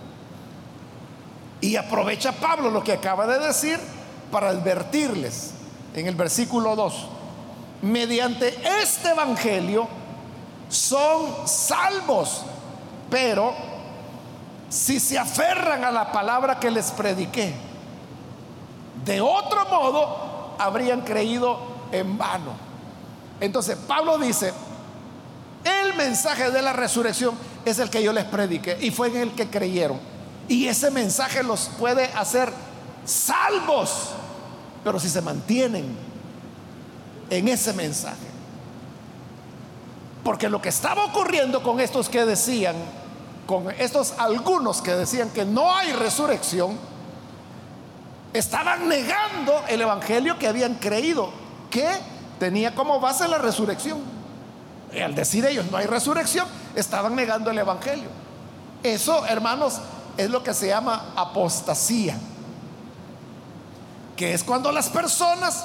[1.61, 3.79] Y aprovecha Pablo lo que acaba de decir
[4.31, 5.53] para advertirles
[5.94, 7.07] en el versículo 2.
[7.83, 9.88] Mediante este evangelio
[10.68, 12.42] son salvos,
[13.11, 13.53] pero
[14.68, 17.53] si se aferran a la palabra que les prediqué,
[19.05, 21.59] de otro modo habrían creído
[21.90, 22.53] en vano.
[23.40, 24.53] Entonces Pablo dice,
[25.64, 29.33] el mensaje de la resurrección es el que yo les prediqué y fue en el
[29.33, 29.99] que creyeron.
[30.51, 32.53] Y ese mensaje los puede hacer
[33.05, 34.09] salvos,
[34.83, 35.97] pero si se mantienen
[37.31, 38.27] en ese mensaje.
[40.25, 42.75] Porque lo que estaba ocurriendo con estos que decían,
[43.47, 46.77] con estos algunos que decían que no hay resurrección,
[48.33, 51.31] estaban negando el evangelio que habían creído,
[51.71, 51.89] que
[52.41, 54.01] tenía como base la resurrección.
[54.93, 58.09] Y al decir ellos no hay resurrección, estaban negando el evangelio.
[58.83, 59.81] Eso, hermanos,
[60.16, 62.16] es lo que se llama apostasía,
[64.16, 65.64] que es cuando las personas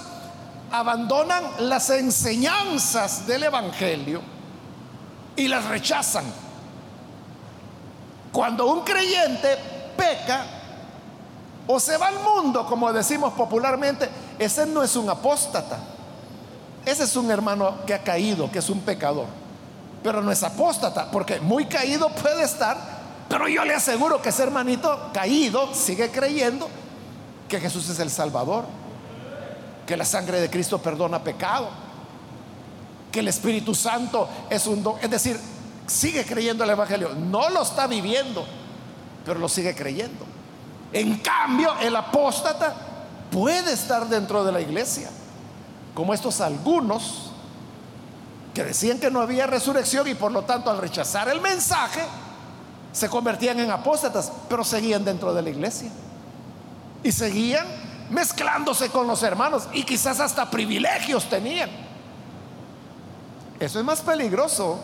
[0.72, 4.22] abandonan las enseñanzas del evangelio
[5.36, 6.26] y las rechazan.
[8.32, 9.58] Cuando un creyente
[9.96, 10.46] peca
[11.68, 15.80] o se va al mundo, como decimos popularmente, ese no es un apóstata.
[16.86, 19.26] Ese es un hermano que ha caído, que es un pecador.
[20.04, 22.78] Pero no es apóstata, porque muy caído puede estar,
[23.30, 26.70] pero yo le aseguro que ese hermanito caído sigue creyendo
[27.50, 28.66] que Jesús es el Salvador,
[29.86, 31.70] que la sangre de Cristo perdona pecado,
[33.12, 34.96] que el Espíritu Santo es un don.
[35.02, 35.40] Es decir,
[35.88, 37.10] sigue creyendo el Evangelio.
[37.16, 38.46] No lo está viviendo,
[39.26, 40.26] pero lo sigue creyendo.
[40.92, 42.74] En cambio, el apóstata
[43.32, 45.10] puede estar dentro de la iglesia
[45.94, 47.32] como estos algunos
[48.54, 52.02] que decían que no había resurrección y por lo tanto al rechazar el mensaje
[52.96, 55.90] se convertían en apóstatas, pero seguían dentro de la iglesia.
[57.04, 57.68] Y seguían
[58.10, 61.70] mezclándose con los hermanos y quizás hasta privilegios tenían.
[63.60, 64.80] Eso es más peligroso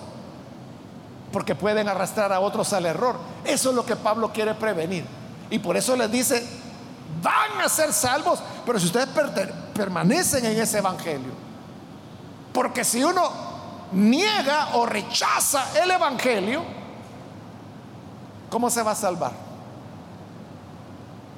[1.31, 3.15] porque pueden arrastrar a otros al error.
[3.45, 5.05] Eso es lo que Pablo quiere prevenir.
[5.49, 6.45] Y por eso les dice,
[7.23, 9.07] van a ser salvos, pero si ustedes
[9.73, 11.31] permanecen en ese evangelio.
[12.51, 13.31] Porque si uno
[13.93, 16.80] niega o rechaza el evangelio,
[18.51, 19.31] ¿cómo se va a salvar?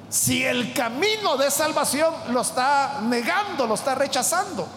[0.10, 4.68] Si el camino de salvación lo está negando, lo está rechazando.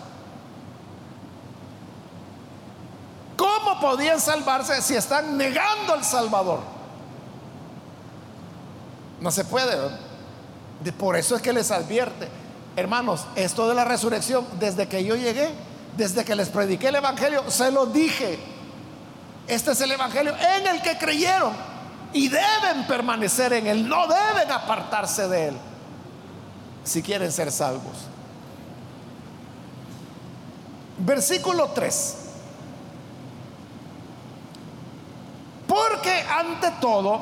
[3.37, 6.61] ¿Cómo podían salvarse si están negando al Salvador?
[9.21, 9.77] No se puede.
[10.83, 12.29] De por eso es que les advierte,
[12.77, 15.51] hermanos, esto de la resurrección, desde que yo llegué,
[15.97, 18.39] desde que les prediqué el Evangelio, se lo dije.
[19.49, 21.76] Este es el Evangelio en el que creyeron
[22.13, 25.57] y deben permanecer en él, no deben apartarse de él
[26.85, 28.07] si quieren ser salvos.
[30.99, 32.17] Versículo 3.
[35.67, 37.21] Porque ante todo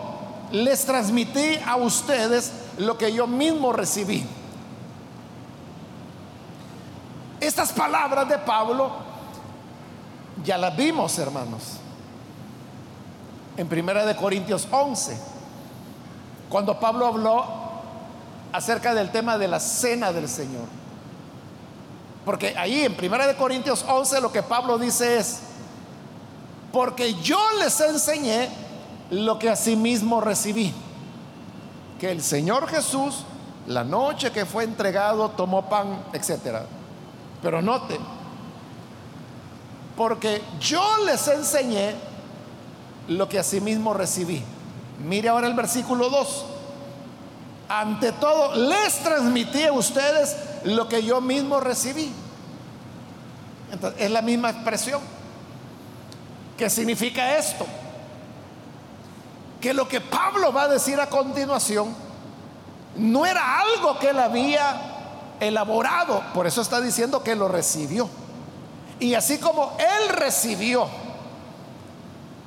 [0.53, 4.25] les transmití a ustedes lo que yo mismo recibí.
[7.41, 8.91] Estas palabras de Pablo
[10.45, 11.79] ya las vimos, hermanos,
[13.57, 15.17] en Primera de Corintios 11,
[16.49, 17.45] cuando Pablo habló
[18.53, 20.67] acerca del tema de la cena del Señor.
[22.25, 25.41] Porque ahí en Primera de Corintios 11 lo que Pablo dice es,
[26.73, 28.49] porque yo les enseñé
[29.11, 30.73] lo que asimismo recibí
[32.01, 33.25] que el Señor Jesús,
[33.67, 36.59] la noche que fue entregado, tomó pan, etc.
[37.43, 37.99] Pero note,
[39.97, 41.95] porque yo les enseñé
[43.09, 44.43] lo que asimismo recibí.
[45.05, 46.47] Mire ahora el versículo 2.
[47.69, 52.13] Ante todo, les transmití a ustedes lo que yo mismo recibí.
[53.73, 55.01] Entonces, es la misma expresión.
[56.57, 57.67] ¿Qué significa esto?
[59.65, 61.97] que lo que Pablo va a decir a continuación
[62.99, 64.79] no era algo que él había
[65.41, 68.07] elaborado, por eso está diciendo que lo recibió.
[69.01, 70.87] Y así como él recibió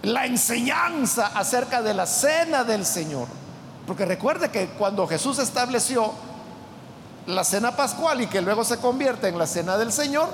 [0.07, 3.27] la enseñanza acerca de la cena del Señor,
[3.85, 6.13] porque recuerde que cuando Jesús estableció
[7.25, 10.29] la cena pascual y que luego se convierte en la cena del Señor,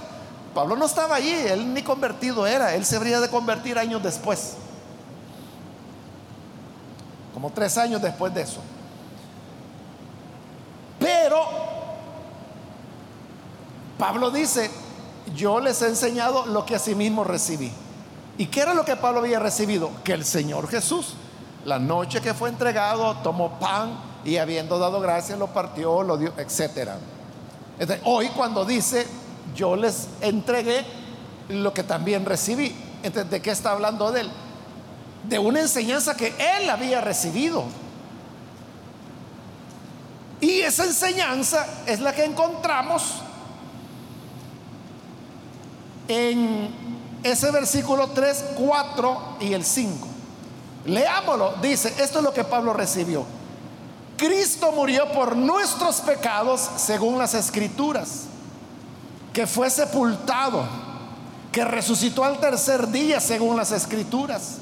[0.53, 4.53] Pablo no estaba allí, él ni convertido era, él se habría de convertir años después,
[7.33, 8.61] como tres años después de eso.
[10.99, 11.47] Pero
[13.97, 14.69] Pablo dice,
[15.35, 17.71] yo les he enseñado lo que asimismo recibí.
[18.37, 19.91] ¿Y qué era lo que Pablo había recibido?
[20.03, 21.13] Que el Señor Jesús,
[21.65, 26.33] la noche que fue entregado, tomó pan y habiendo dado gracias lo partió, lo dio,
[26.37, 26.91] etc.
[28.05, 29.05] hoy cuando dice,
[29.55, 30.83] yo les entregué
[31.49, 32.75] lo que también recibí.
[33.03, 34.31] ¿de qué está hablando de él?
[35.27, 37.65] De una enseñanza que él había recibido.
[40.39, 43.15] Y esa enseñanza es la que encontramos
[46.07, 46.92] en
[47.23, 50.07] ese versículo 3, 4 y el 5.
[50.85, 51.53] Leámoslo.
[51.61, 53.25] Dice, esto es lo que Pablo recibió.
[54.17, 58.23] Cristo murió por nuestros pecados según las escrituras,
[59.33, 60.63] que fue sepultado,
[61.51, 64.57] que resucitó al tercer día según las escrituras,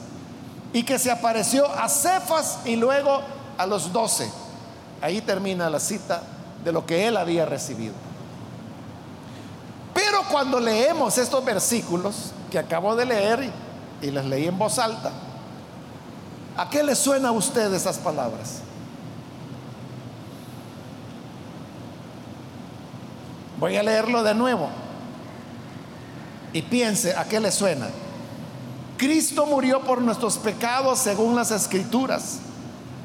[0.74, 3.22] y que se apareció a Cefas y luego
[3.58, 4.32] a los doce.
[5.02, 6.24] Ahí termina la cita
[6.64, 7.94] de lo que él había recibido.
[10.32, 13.52] Cuando leemos estos versículos que acabo de leer
[14.02, 15.12] y, y les leí en voz alta,
[16.56, 18.62] ¿a qué le suena a usted esas palabras?
[23.60, 24.70] Voy a leerlo de nuevo.
[26.54, 27.90] Y piense, ¿a qué le suena?
[28.98, 32.40] Cristo murió por nuestros pecados según las escrituras.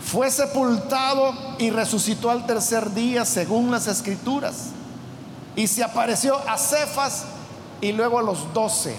[0.01, 4.76] Fue sepultado y resucitó al tercer día según las escrituras.
[5.57, 7.25] Y se apareció a Cefas
[7.81, 8.97] y luego a los doce.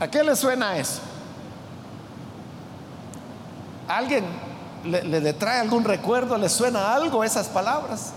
[0.00, 1.00] ¿A qué le suena eso?
[3.88, 4.24] ¿Alguien
[4.84, 6.36] le, le, trae algún recuerdo?
[6.36, 8.12] ¿Le suena algo esas palabras?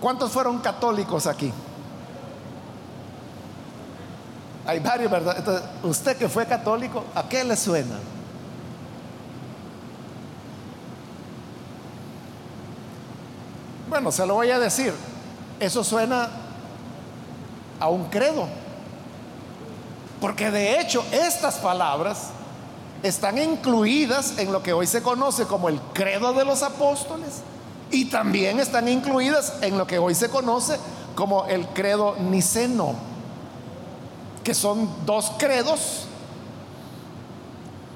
[0.00, 1.52] ¿Cuántos fueron católicos aquí?
[4.66, 5.36] Hay varios, ¿verdad?
[5.38, 7.96] Entonces, usted que fue católico, ¿a qué le suena?
[13.94, 14.92] Bueno, se lo voy a decir.
[15.60, 16.28] Eso suena
[17.78, 18.48] a un credo.
[20.20, 22.30] Porque de hecho estas palabras
[23.04, 27.42] están incluidas en lo que hoy se conoce como el credo de los apóstoles
[27.92, 30.76] y también están incluidas en lo que hoy se conoce
[31.14, 32.96] como el credo niceno,
[34.42, 36.06] que son dos credos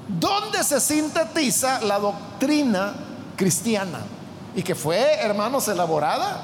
[0.07, 2.95] donde se sintetiza la doctrina
[3.35, 3.99] cristiana
[4.59, 6.37] y que fue, hermanos, elaborada.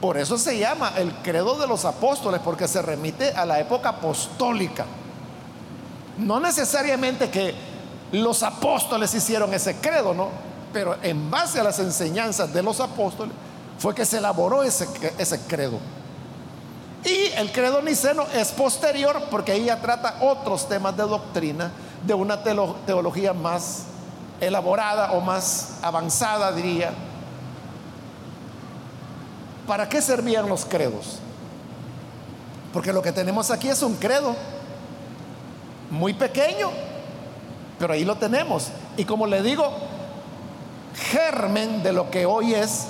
[0.00, 3.90] Por eso se llama el credo de los apóstoles, porque se remite a la época
[3.90, 4.86] apostólica.
[6.16, 7.54] No necesariamente que
[8.12, 10.30] los apóstoles hicieron ese credo, ¿no?
[10.72, 13.34] Pero en base a las enseñanzas de los apóstoles
[13.78, 15.78] fue que se elaboró ese, ese credo.
[17.04, 21.70] Y el credo niceno es posterior porque ya trata otros temas de doctrina
[22.06, 23.82] de una teología más
[24.40, 26.92] elaborada o más avanzada, diría.
[29.66, 31.18] ¿Para qué servían los credos?
[32.72, 34.34] Porque lo que tenemos aquí es un credo
[35.90, 36.70] muy pequeño,
[37.78, 38.68] pero ahí lo tenemos.
[38.96, 39.70] Y como le digo,
[40.94, 42.86] germen de lo que hoy es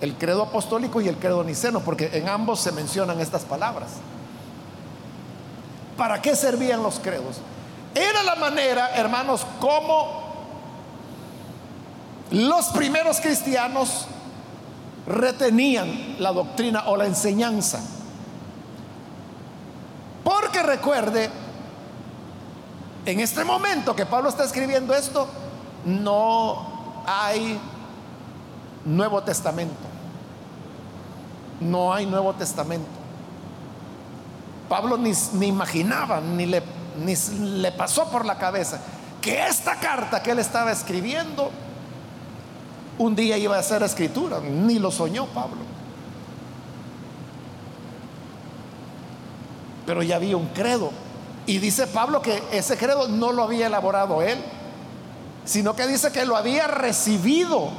[0.00, 3.90] el credo apostólico y el credo niceno, porque en ambos se mencionan estas palabras.
[5.96, 7.36] ¿Para qué servían los credos?
[7.94, 10.21] Era la manera, hermanos, como
[12.32, 14.06] los primeros cristianos
[15.06, 17.80] retenían la doctrina o la enseñanza.
[20.24, 21.30] Porque recuerde,
[23.04, 25.28] en este momento que Pablo está escribiendo esto,
[25.84, 27.60] no hay
[28.86, 29.74] Nuevo Testamento.
[31.60, 32.88] No hay Nuevo Testamento.
[34.70, 35.12] Pablo ni,
[35.46, 36.62] imaginaba, ni le,
[37.04, 37.14] ni
[37.60, 38.80] le pasó por la cabeza
[39.20, 41.50] que esta carta que él estaba escribiendo
[42.98, 44.40] un día iba a ser escritura.
[44.40, 45.58] Ni lo soñó Pablo.
[49.86, 50.90] Pero ya había un credo.
[51.46, 54.38] Y dice Pablo que ese credo no lo había elaborado él,
[55.44, 57.70] sino que dice que lo había recibido.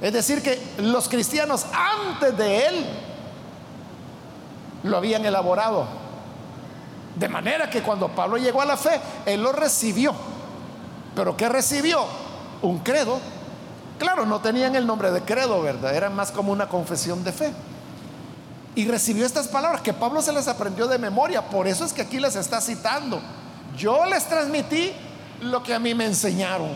[0.00, 2.86] Es decir, que los cristianos antes de él
[4.82, 5.86] lo habían elaborado.
[7.14, 10.12] De manera que cuando Pablo llegó a la fe, él lo recibió.
[11.14, 12.04] ¿Pero qué recibió?
[12.62, 13.20] Un credo.
[14.02, 15.94] Claro, no tenían el nombre de credo, ¿verdad?
[15.94, 17.52] Era más como una confesión de fe.
[18.74, 21.48] Y recibió estas palabras que Pablo se las aprendió de memoria.
[21.48, 23.20] Por eso es que aquí les está citando.
[23.76, 24.90] Yo les transmití
[25.42, 26.72] lo que a mí me enseñaron.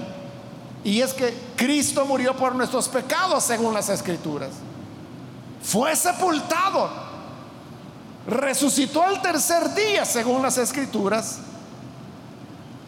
[0.85, 4.51] Y es que Cristo murió por nuestros pecados según las escrituras.
[5.61, 6.89] fue sepultado,
[8.29, 11.39] resucitó al tercer día según las escrituras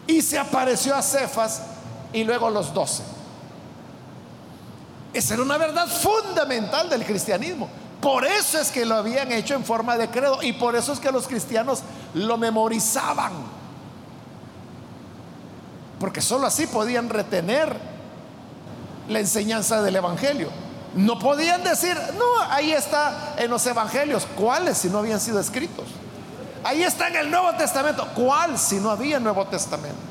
[0.07, 1.61] y se apareció a Cefas
[2.13, 3.18] y luego a los doce.
[5.13, 7.69] Esa era una verdad fundamental del cristianismo.
[8.01, 10.99] Por eso es que lo habían hecho en forma de credo y por eso es
[10.99, 11.81] que los cristianos
[12.13, 13.33] lo memorizaban.
[15.99, 17.75] Porque sólo así podían retener
[19.09, 20.49] la enseñanza del Evangelio.
[20.95, 24.25] No podían decir, no, ahí está en los Evangelios.
[24.37, 25.85] ¿Cuáles si no habían sido escritos?
[26.63, 28.07] Ahí está en el Nuevo Testamento.
[28.15, 30.08] ¿Cuál si no había Nuevo Testamento?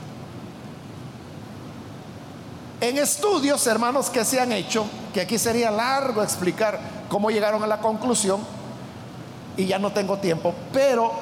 [2.80, 7.66] En estudios, hermanos, que se han hecho, que aquí sería largo explicar cómo llegaron a
[7.66, 8.40] la conclusión,
[9.56, 11.12] y ya no tengo tiempo, pero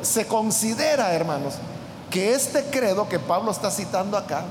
[0.00, 1.54] se considera, hermanos,
[2.10, 4.44] que este credo que Pablo está citando acá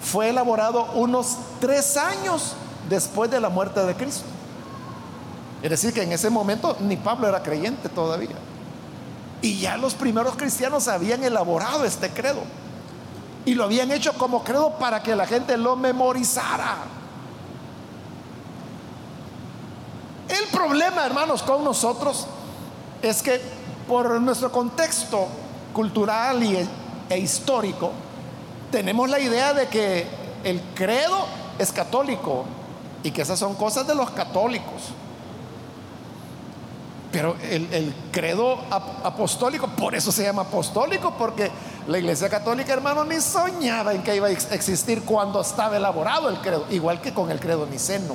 [0.00, 2.54] fue elaborado unos tres años
[2.88, 4.24] después de la muerte de Cristo.
[5.62, 8.36] Es decir, que en ese momento ni Pablo era creyente todavía.
[9.42, 12.40] Y ya los primeros cristianos habían elaborado este credo.
[13.44, 16.76] Y lo habían hecho como credo para que la gente lo memorizara.
[20.28, 22.26] El problema, hermanos, con nosotros
[23.02, 23.40] es que
[23.88, 25.26] por nuestro contexto
[25.72, 26.68] cultural y,
[27.08, 27.90] e histórico,
[28.70, 30.06] tenemos la idea de que
[30.44, 31.26] el credo
[31.58, 32.44] es católico
[33.02, 34.92] y que esas son cosas de los católicos.
[37.12, 41.50] Pero el, credo apostólico, por eso se llama apostólico, porque
[41.88, 46.38] la Iglesia Católica, hermano, ni soñaba en que iba a existir cuando estaba elaborado el
[46.38, 48.14] credo, igual que con el credo niceno.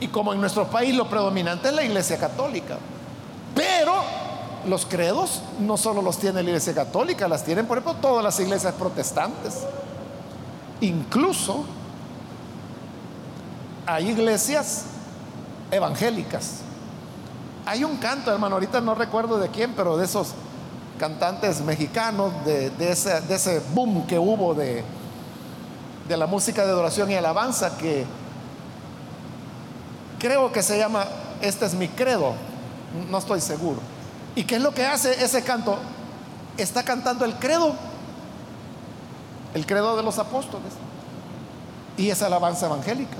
[0.00, 2.76] Y como en nuestro país lo predominante es la Iglesia Católica.
[3.54, 4.02] Pero
[4.66, 8.38] los credos no solo los tiene la Iglesia Católica, las tienen, por ejemplo, todas las
[8.38, 9.60] iglesias protestantes.
[10.82, 11.64] Incluso
[13.86, 14.86] hay iglesias
[15.74, 16.60] evangélicas.
[17.66, 20.34] Hay un canto, hermano, ahorita no recuerdo de quién, pero de esos
[20.98, 24.84] cantantes mexicanos, de, ese, ese, boom que hubo de,
[26.08, 28.04] de la música de adoración y alabanza, que
[30.18, 31.06] creo que se llama
[31.40, 32.34] Este es mi credo,
[33.10, 33.80] no estoy seguro.
[34.36, 35.78] ¿Y qué es lo que hace ese canto?
[36.56, 37.74] Está cantando el credo,
[39.54, 40.72] el credo de los apóstoles,
[41.96, 43.16] y esa alabanza evangélica.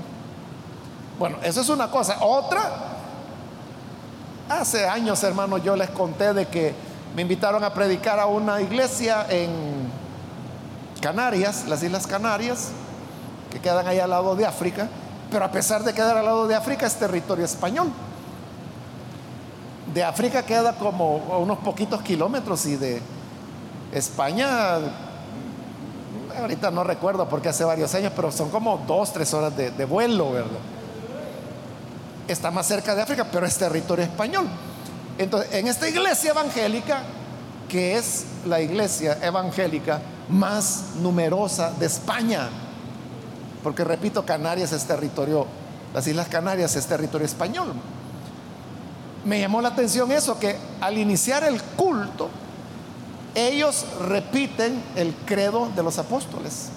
[1.17, 2.17] Bueno, eso es una cosa.
[2.21, 2.61] Otra,
[4.49, 6.73] hace años, hermano, yo les conté de que
[7.15, 9.49] me invitaron a predicar a una iglesia en
[10.99, 12.71] Canarias, las Islas Canarias,
[13.49, 14.89] que quedan ahí al lado de África,
[15.31, 17.87] pero a pesar de quedar al lado de África es territorio español.
[19.93, 23.01] De África queda como unos poquitos kilómetros y de
[23.93, 24.79] España,
[26.37, 29.85] ahorita no recuerdo porque hace varios años, pero son como dos, tres horas de, de
[29.85, 30.74] vuelo, ¿verdad?
[32.27, 34.47] Está más cerca de África, pero es territorio español.
[35.17, 37.03] Entonces, en esta iglesia evangélica,
[37.69, 42.49] que es la iglesia evangélica más numerosa de España,
[43.63, 45.47] porque repito, Canarias es territorio,
[45.93, 47.73] las Islas Canarias es territorio español.
[49.23, 52.29] Me llamó la atención eso, que al iniciar el culto,
[53.33, 56.69] ellos repiten el credo de los apóstoles.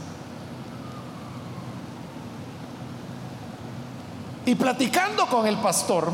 [4.48, 6.10] Y platicando con el pastor,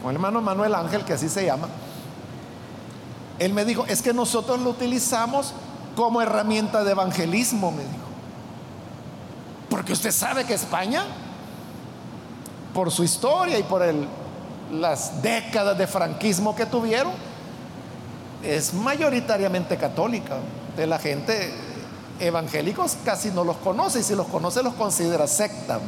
[0.00, 1.68] con el hermano Manuel Ángel, que así se llama,
[3.38, 5.52] él me dijo, es que nosotros lo utilizamos
[5.96, 8.06] como herramienta de evangelismo, me dijo.
[9.68, 11.04] Porque usted sabe que España,
[12.72, 13.84] por su historia y por
[14.72, 17.12] las décadas de franquismo que tuvieron,
[18.42, 20.38] es mayoritariamente católica.
[20.74, 21.52] De la gente
[22.18, 25.80] evangélicos casi no los conoce y si los conoce los considera secta.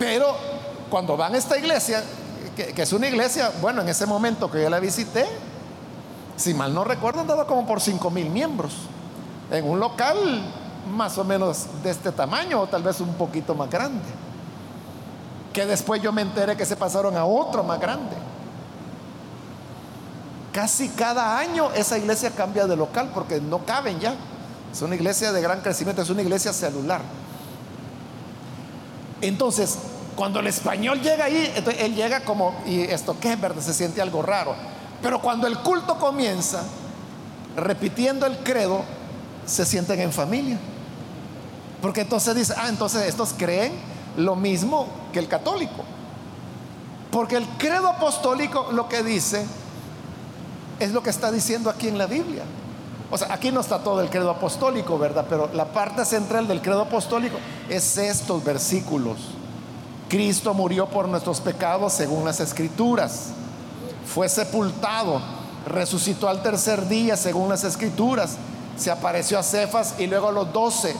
[0.00, 0.34] Pero
[0.88, 2.02] cuando van a esta iglesia,
[2.56, 5.26] que, es una iglesia, bueno, en ese momento que yo la visité,
[6.36, 8.72] si mal no recuerdo, andaba como por 5 mil miembros,
[9.50, 10.16] en un local
[10.90, 14.08] más o menos de este tamaño o tal vez un poquito más grande.
[15.52, 18.16] Que después yo me enteré que se pasaron a otro más grande.
[20.50, 24.14] Casi cada año esa iglesia cambia de local porque no caben ya.
[24.72, 27.02] Es una iglesia de gran crecimiento, es una iglesia celular.
[29.20, 29.78] Entonces,
[30.16, 33.62] cuando el español llega ahí, él llega como, ¿y esto qué es verdad?
[33.62, 34.54] Se siente algo raro.
[35.02, 36.62] Pero cuando el culto comienza,
[37.56, 38.82] repitiendo el credo,
[39.46, 40.58] se sienten en familia.
[41.80, 43.72] Porque entonces dice, ah, entonces estos creen
[44.16, 45.84] lo mismo que el católico.
[47.10, 49.44] Porque el credo apostólico lo que dice
[50.78, 52.44] es lo que está diciendo aquí en la Biblia.
[53.10, 55.26] O sea, aquí no está todo el credo apostólico, ¿verdad?
[55.28, 57.38] Pero la parte central del credo apostólico
[57.68, 59.18] es estos versículos.
[60.08, 63.30] Cristo murió por nuestros pecados según las escrituras.
[64.06, 65.20] Fue sepultado,
[65.66, 68.36] resucitó al tercer día según las escrituras.
[68.76, 70.94] Se apareció a Cefas y luego a los doce.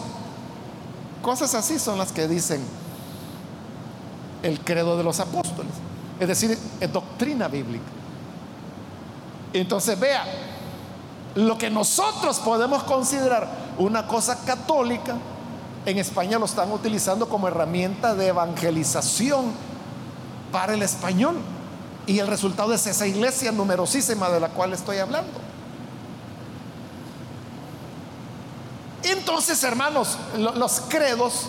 [1.22, 2.60] Cosas así son las que dicen
[4.42, 5.72] el credo de los apóstoles.
[6.18, 7.84] Es decir, es doctrina bíblica.
[9.52, 10.24] Entonces vea,
[11.34, 15.16] lo que nosotros podemos considerar una cosa católica,
[15.86, 19.52] en España lo están utilizando como herramienta de evangelización
[20.52, 21.36] para el español.
[22.06, 25.30] Y el resultado es esa iglesia numerosísima de la cual estoy hablando.
[29.02, 31.46] Entonces, hermanos, los credos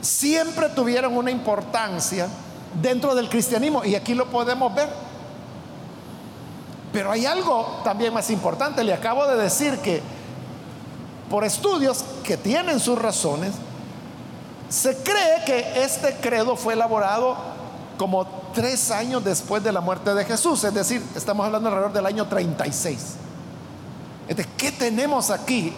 [0.00, 2.28] siempre tuvieron una importancia
[2.80, 4.88] dentro del cristianismo y aquí lo podemos ver.
[6.96, 8.82] Pero hay algo también más importante.
[8.82, 10.00] Le acabo de decir que
[11.28, 13.52] por estudios que tienen sus razones,
[14.70, 17.36] se cree que este credo fue elaborado
[17.98, 22.06] como tres años después de la muerte de Jesús, es decir, estamos hablando alrededor del
[22.06, 23.16] año 36.
[24.28, 25.74] Entonces, ¿qué tenemos aquí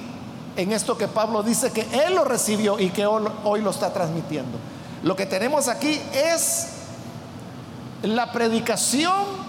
[0.57, 4.57] en esto que Pablo dice que él lo recibió y que hoy lo está transmitiendo?
[5.03, 6.69] Lo que tenemos aquí es
[8.03, 9.48] la predicación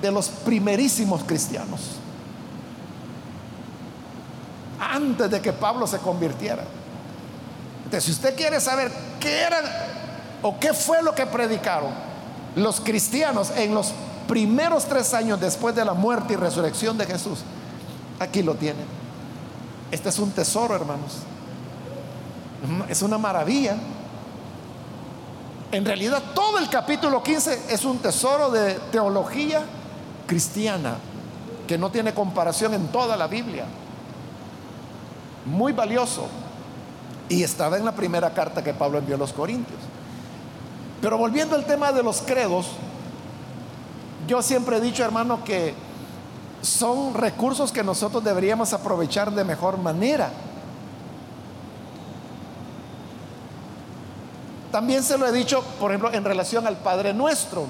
[0.00, 1.80] de los primerísimos cristianos,
[4.78, 6.64] antes de que Pablo se convirtiera.
[7.84, 9.60] Entonces, si usted quiere saber qué era
[10.42, 11.92] o qué fue lo que predicaron
[12.56, 13.92] los cristianos en los
[14.26, 17.40] primeros tres años después de la muerte y resurrección de Jesús,
[18.18, 18.84] aquí lo tienen.
[19.90, 21.18] Este es un tesoro, hermanos.
[22.88, 23.76] Es una maravilla.
[25.72, 29.62] En realidad todo el capítulo 15 es un tesoro de teología
[30.30, 30.94] cristiana
[31.66, 33.64] que no tiene comparación en toda la Biblia.
[35.44, 36.28] Muy valioso.
[37.28, 39.80] Y estaba en la primera carta que Pablo envió a los Corintios.
[41.02, 42.68] Pero volviendo al tema de los credos,
[44.28, 45.74] yo siempre he dicho, hermano, que
[46.62, 50.30] son recursos que nosotros deberíamos aprovechar de mejor manera.
[54.70, 57.66] También se lo he dicho, por ejemplo, en relación al Padre Nuestro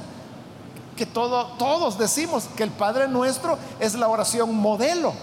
[1.01, 5.15] que todos decimos que el Padre nuestro es la oración modelo.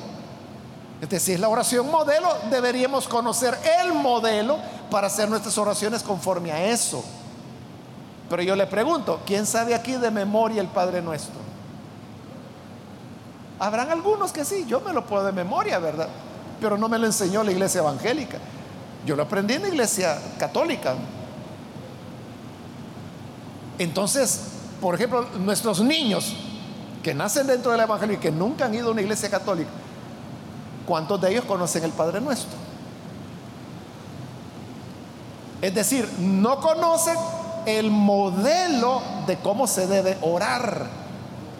[0.99, 4.57] Es decir, la oración modelo deberíamos conocer el modelo
[4.89, 7.03] para hacer nuestras oraciones conforme a eso.
[8.27, 11.35] Pero yo le pregunto, ¿quién sabe aquí de memoria el Padre nuestro?
[13.59, 16.09] Habrán algunos que sí, yo me lo puedo de memoria, ¿verdad?
[16.59, 18.39] Pero no me lo enseñó la iglesia evangélica.
[19.05, 20.95] Yo lo aprendí en la iglesia católica.
[23.77, 26.33] Entonces, por ejemplo, nuestros niños
[27.03, 29.69] que nacen dentro del Evangelio y que nunca han ido a una iglesia católica,
[30.85, 32.57] ¿cuántos de ellos conocen el Padre Nuestro?
[35.61, 37.15] Es decir, no conocen
[37.65, 40.87] el modelo de cómo se debe orar.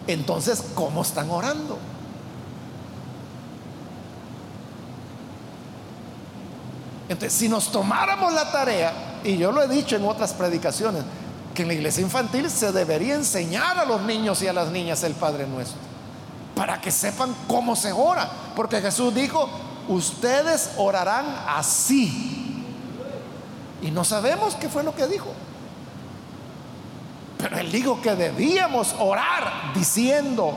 [0.06, 1.78] Entonces, ¿cómo están orando?
[7.08, 11.02] Entonces, si nos tomáramos la tarea, y yo lo he dicho en otras predicaciones,
[11.58, 15.02] que en la iglesia infantil se debería enseñar a los niños y a las niñas
[15.02, 15.80] el Padre Nuestro,
[16.54, 19.50] para que sepan cómo se ora, porque Jesús dijo,
[19.88, 22.64] ustedes orarán así.
[23.82, 25.32] Y no sabemos qué fue lo que dijo.
[27.38, 30.56] Pero él dijo que debíamos orar diciendo,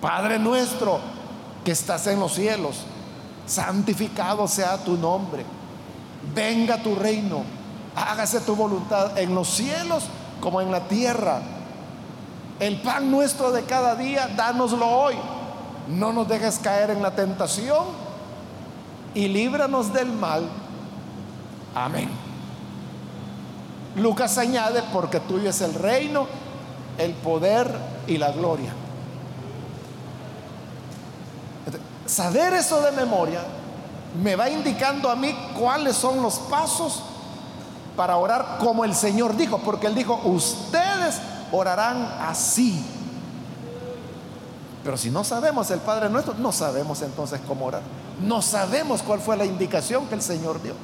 [0.00, 0.98] Padre nuestro
[1.62, 2.84] que estás en los cielos,
[3.44, 5.44] santificado sea tu nombre,
[6.34, 7.65] venga tu reino
[7.96, 10.04] hágase tu voluntad en los cielos
[10.40, 11.40] como en la tierra.
[12.60, 15.16] El pan nuestro de cada día, dánoslo hoy.
[15.88, 17.84] No nos dejes caer en la tentación
[19.14, 20.46] y líbranos del mal.
[21.74, 22.10] Amén.
[23.96, 26.26] Lucas añade, porque tuyo es el reino,
[26.98, 27.74] el poder
[28.06, 28.72] y la gloria.
[32.04, 33.40] Saber eso de memoria
[34.22, 37.02] me va indicando a mí cuáles son los pasos
[37.96, 41.20] para orar como el Señor dijo, porque Él dijo, ustedes
[41.50, 42.84] orarán así.
[44.84, 47.82] Pero si no sabemos el Padre nuestro, no sabemos entonces cómo orar.
[48.22, 50.74] No sabemos cuál fue la indicación que el Señor dio.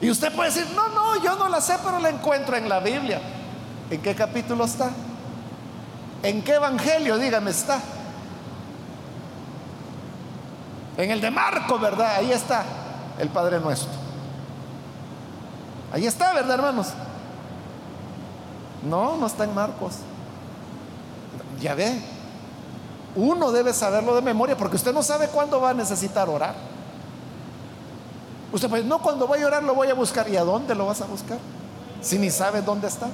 [0.00, 2.80] Y usted puede decir, no, no, yo no la sé, pero la encuentro en la
[2.80, 3.20] Biblia.
[3.90, 4.90] ¿En qué capítulo está?
[6.22, 7.80] ¿En qué evangelio, dígame, está?
[10.96, 12.16] En el de Marco, ¿verdad?
[12.16, 12.64] Ahí está
[13.18, 14.05] el Padre nuestro.
[15.92, 16.88] Ahí está, ¿verdad, hermanos?
[18.88, 19.94] No, no está en Marcos.
[21.60, 22.00] Ya ve.
[23.14, 26.54] Uno debe saberlo de memoria porque usted no sabe cuándo va a necesitar orar.
[28.52, 30.28] Usted puede, no, cuando voy a orar lo voy a buscar.
[30.28, 31.38] ¿Y a dónde lo vas a buscar?
[32.00, 33.08] Si ni sabes dónde está.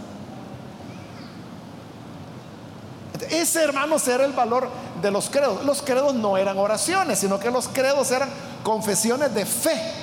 [3.31, 4.69] Ese hermano era el valor
[5.01, 5.65] de los credos.
[5.65, 8.29] Los credos no eran oraciones, sino que los credos eran
[8.63, 10.02] confesiones de fe.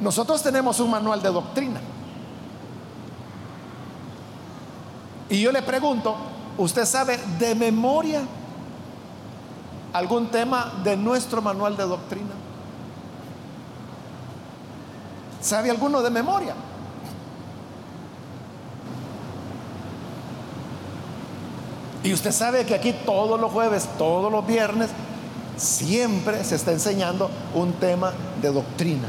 [0.00, 1.80] Nosotros tenemos un manual de doctrina.
[5.28, 6.16] Y yo le pregunto,
[6.58, 8.22] ¿usted sabe de memoria
[9.92, 12.30] algún tema de nuestro manual de doctrina?
[15.40, 16.54] ¿Sabe alguno de memoria?
[22.02, 24.88] Y usted sabe que aquí todos los jueves, todos los viernes,
[25.56, 29.08] siempre se está enseñando un tema de doctrina.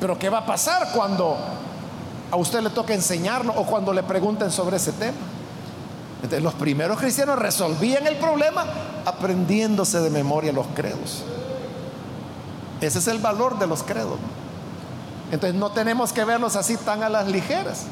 [0.00, 1.36] Pero ¿qué va a pasar cuando
[2.30, 5.18] a usted le toca enseñarlo o cuando le pregunten sobre ese tema?
[6.22, 8.64] Entonces, los primeros cristianos resolvían el problema
[9.04, 11.22] aprendiéndose de memoria los credos.
[12.80, 14.18] Ese es el valor de los credos.
[15.30, 17.84] Entonces no tenemos que verlos así tan a las ligeras.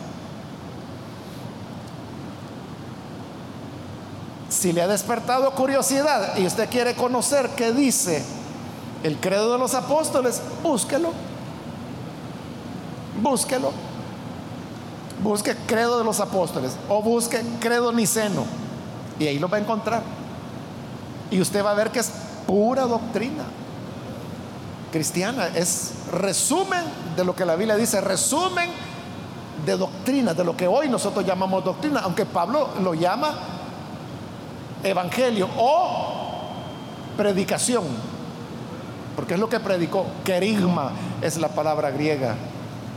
[4.48, 8.24] Si le ha despertado curiosidad y usted quiere conocer qué dice
[9.04, 11.12] el credo de los apóstoles, búsquelo.
[13.22, 13.72] Búsquelo.
[15.22, 18.44] Busque credo de los apóstoles o busque credo niceno
[19.18, 20.02] y ahí lo va a encontrar.
[21.30, 22.12] Y usted va a ver que es
[22.46, 23.44] pura doctrina
[24.90, 26.82] cristiana, es resumen
[27.16, 28.70] de lo que la Biblia dice, resumen
[29.66, 33.34] de doctrina, de lo que hoy nosotros llamamos doctrina, aunque Pablo lo llama
[34.82, 36.38] evangelio o
[37.16, 37.84] predicación,
[39.16, 42.36] porque es lo que predicó, querigma es la palabra griega.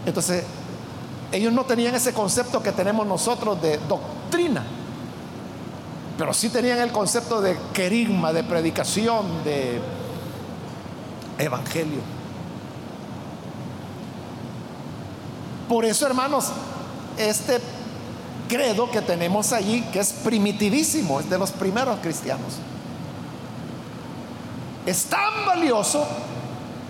[0.05, 0.43] Entonces,
[1.31, 4.63] ellos no tenían ese concepto que tenemos nosotros de doctrina,
[6.17, 9.79] pero sí tenían el concepto de querigma, de predicación, de
[11.37, 12.01] evangelio.
[15.69, 16.51] Por eso, hermanos,
[17.17, 17.59] este
[18.49, 22.55] credo que tenemos allí, que es primitivísimo, es de los primeros cristianos,
[24.85, 26.05] es tan valioso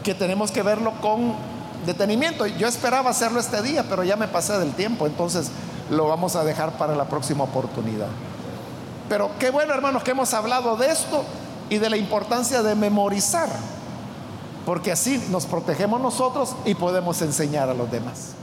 [0.03, 1.50] que tenemos que verlo con
[1.85, 2.45] detenimiento.
[2.45, 5.51] Yo esperaba hacerlo este día, pero ya me pasé del tiempo, entonces
[5.89, 8.07] lo vamos a dejar para la próxima oportunidad.
[9.09, 11.23] Pero qué bueno, hermanos, que hemos hablado de esto
[11.69, 13.49] y de la importancia de memorizar
[14.65, 18.33] porque así nos protegemos nosotros y podemos enseñar a los demás.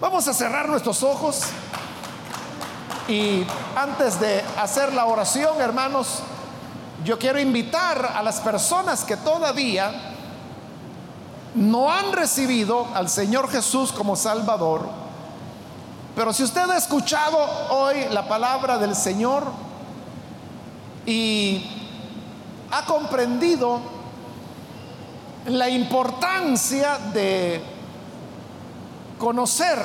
[0.00, 1.42] Vamos a cerrar nuestros ojos
[3.08, 3.44] y
[3.76, 6.20] antes de hacer la oración, hermanos,
[7.04, 10.09] yo quiero invitar a las personas que todavía
[11.54, 14.88] no han recibido al Señor Jesús como Salvador,
[16.14, 17.38] pero si usted ha escuchado
[17.70, 19.44] hoy la palabra del Señor
[21.06, 21.64] y
[22.70, 23.80] ha comprendido
[25.46, 27.62] la importancia de
[29.18, 29.78] conocer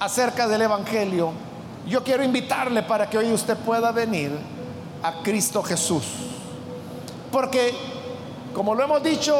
[0.00, 1.32] acerca del Evangelio,
[1.86, 4.36] yo quiero invitarle para que hoy usted pueda venir
[5.02, 6.04] a Cristo Jesús.
[7.30, 7.74] Porque,
[8.52, 9.34] como lo hemos dicho,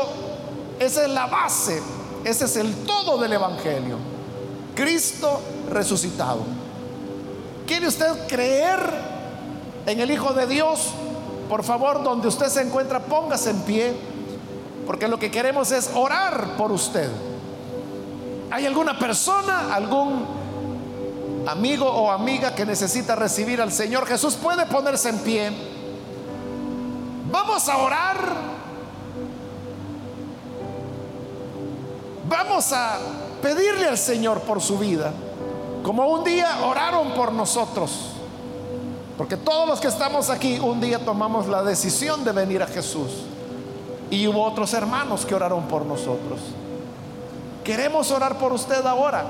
[0.79, 1.83] esa es la base,
[2.25, 3.97] ese es el todo del Evangelio.
[4.75, 6.41] Cristo resucitado.
[7.67, 8.81] ¿Quiere usted creer
[9.87, 10.91] en el Hijo de Dios?
[11.49, 13.95] Por favor, donde usted se encuentra, póngase en pie
[14.87, 17.11] porque lo que queremos es orar por usted.
[18.51, 20.27] ¿Hay alguna persona, algún
[21.47, 24.35] amigo o amiga que necesita recibir al Señor Jesús?
[24.35, 25.53] Puede ponerse en pie.
[27.31, 28.54] Vamos a orar.
[32.29, 32.99] Vamos a
[33.43, 35.13] pedirle al Señor por su vida,
[35.83, 38.11] como un día oraron por nosotros.
[39.19, 43.11] Porque todos los que estamos aquí un día tomamos la decisión de venir a Jesús.
[44.11, 46.41] Y hubo otros hermanos que oraron por nosotros.
[47.63, 49.25] Queremos orar por usted ahora.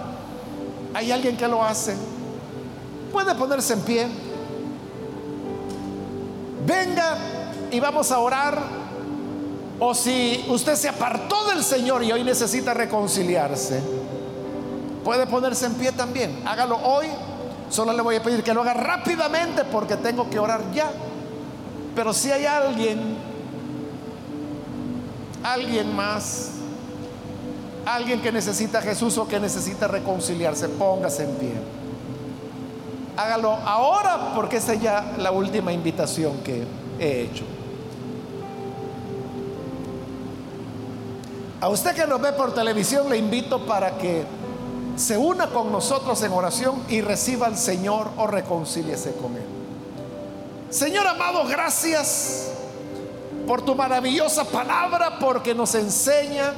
[0.94, 1.96] ¿Hay alguien que lo hace?
[3.12, 4.08] Puede ponerse en pie.
[6.66, 7.16] Venga
[7.70, 8.83] y vamos a orar.
[9.80, 13.82] O si usted se apartó del Señor y hoy necesita reconciliarse,
[15.02, 16.42] puede ponerse en pie también.
[16.46, 17.08] Hágalo hoy.
[17.70, 20.90] Solo le voy a pedir que lo haga rápidamente porque tengo que orar ya.
[21.94, 23.16] Pero si hay alguien
[25.44, 26.52] alguien más,
[27.84, 31.52] alguien que necesita a Jesús o que necesita reconciliarse, póngase en pie.
[33.16, 36.64] Hágalo ahora porque esa es ya la última invitación que
[36.98, 37.44] he hecho.
[41.64, 44.22] A usted que nos ve por televisión le invito para que
[44.96, 49.46] se una con nosotros en oración y reciba al Señor o reconcíliese con Él.
[50.68, 52.50] Señor amado, gracias
[53.46, 56.52] por tu maravillosa palabra, porque nos enseña,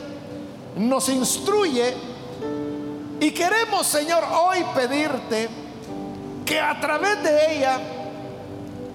[0.74, 1.94] nos instruye.
[3.20, 5.48] Y queremos, Señor, hoy pedirte
[6.44, 7.78] que a través de ella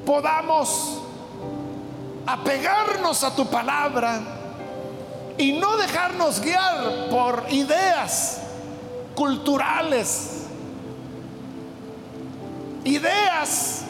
[0.06, 0.98] podamos
[2.26, 4.41] apegarnos a tu palabra
[5.38, 8.42] y no dejarnos guiar por ideas
[9.16, 10.44] culturales,
[12.84, 13.82] ideas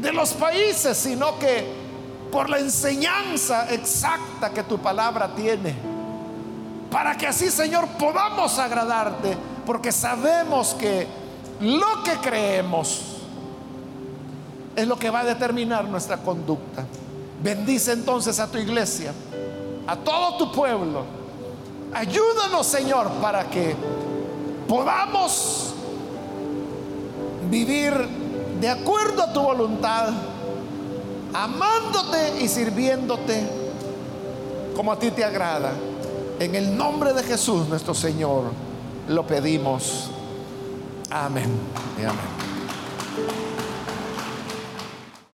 [0.00, 1.84] de los países, sino que
[2.30, 5.74] por la enseñanza exacta que tu palabra tiene.
[6.90, 11.06] Para que así, Señor, podamos agradarte, porque sabemos que
[11.60, 13.14] lo que creemos
[14.76, 16.84] es lo que va a determinar nuestra conducta.
[17.42, 19.12] Bendice entonces a tu iglesia,
[19.86, 21.02] a todo tu pueblo.
[21.92, 23.76] Ayúdanos, Señor, para que
[24.68, 25.74] podamos
[27.50, 27.92] vivir
[28.60, 30.08] de acuerdo a tu voluntad,
[31.32, 33.64] amándote y sirviéndote
[34.74, 35.72] como a ti te agrada.
[36.40, 38.44] En el nombre de Jesús nuestro Señor
[39.08, 40.10] lo pedimos.
[41.10, 41.50] Amén.
[42.00, 42.43] Y amén.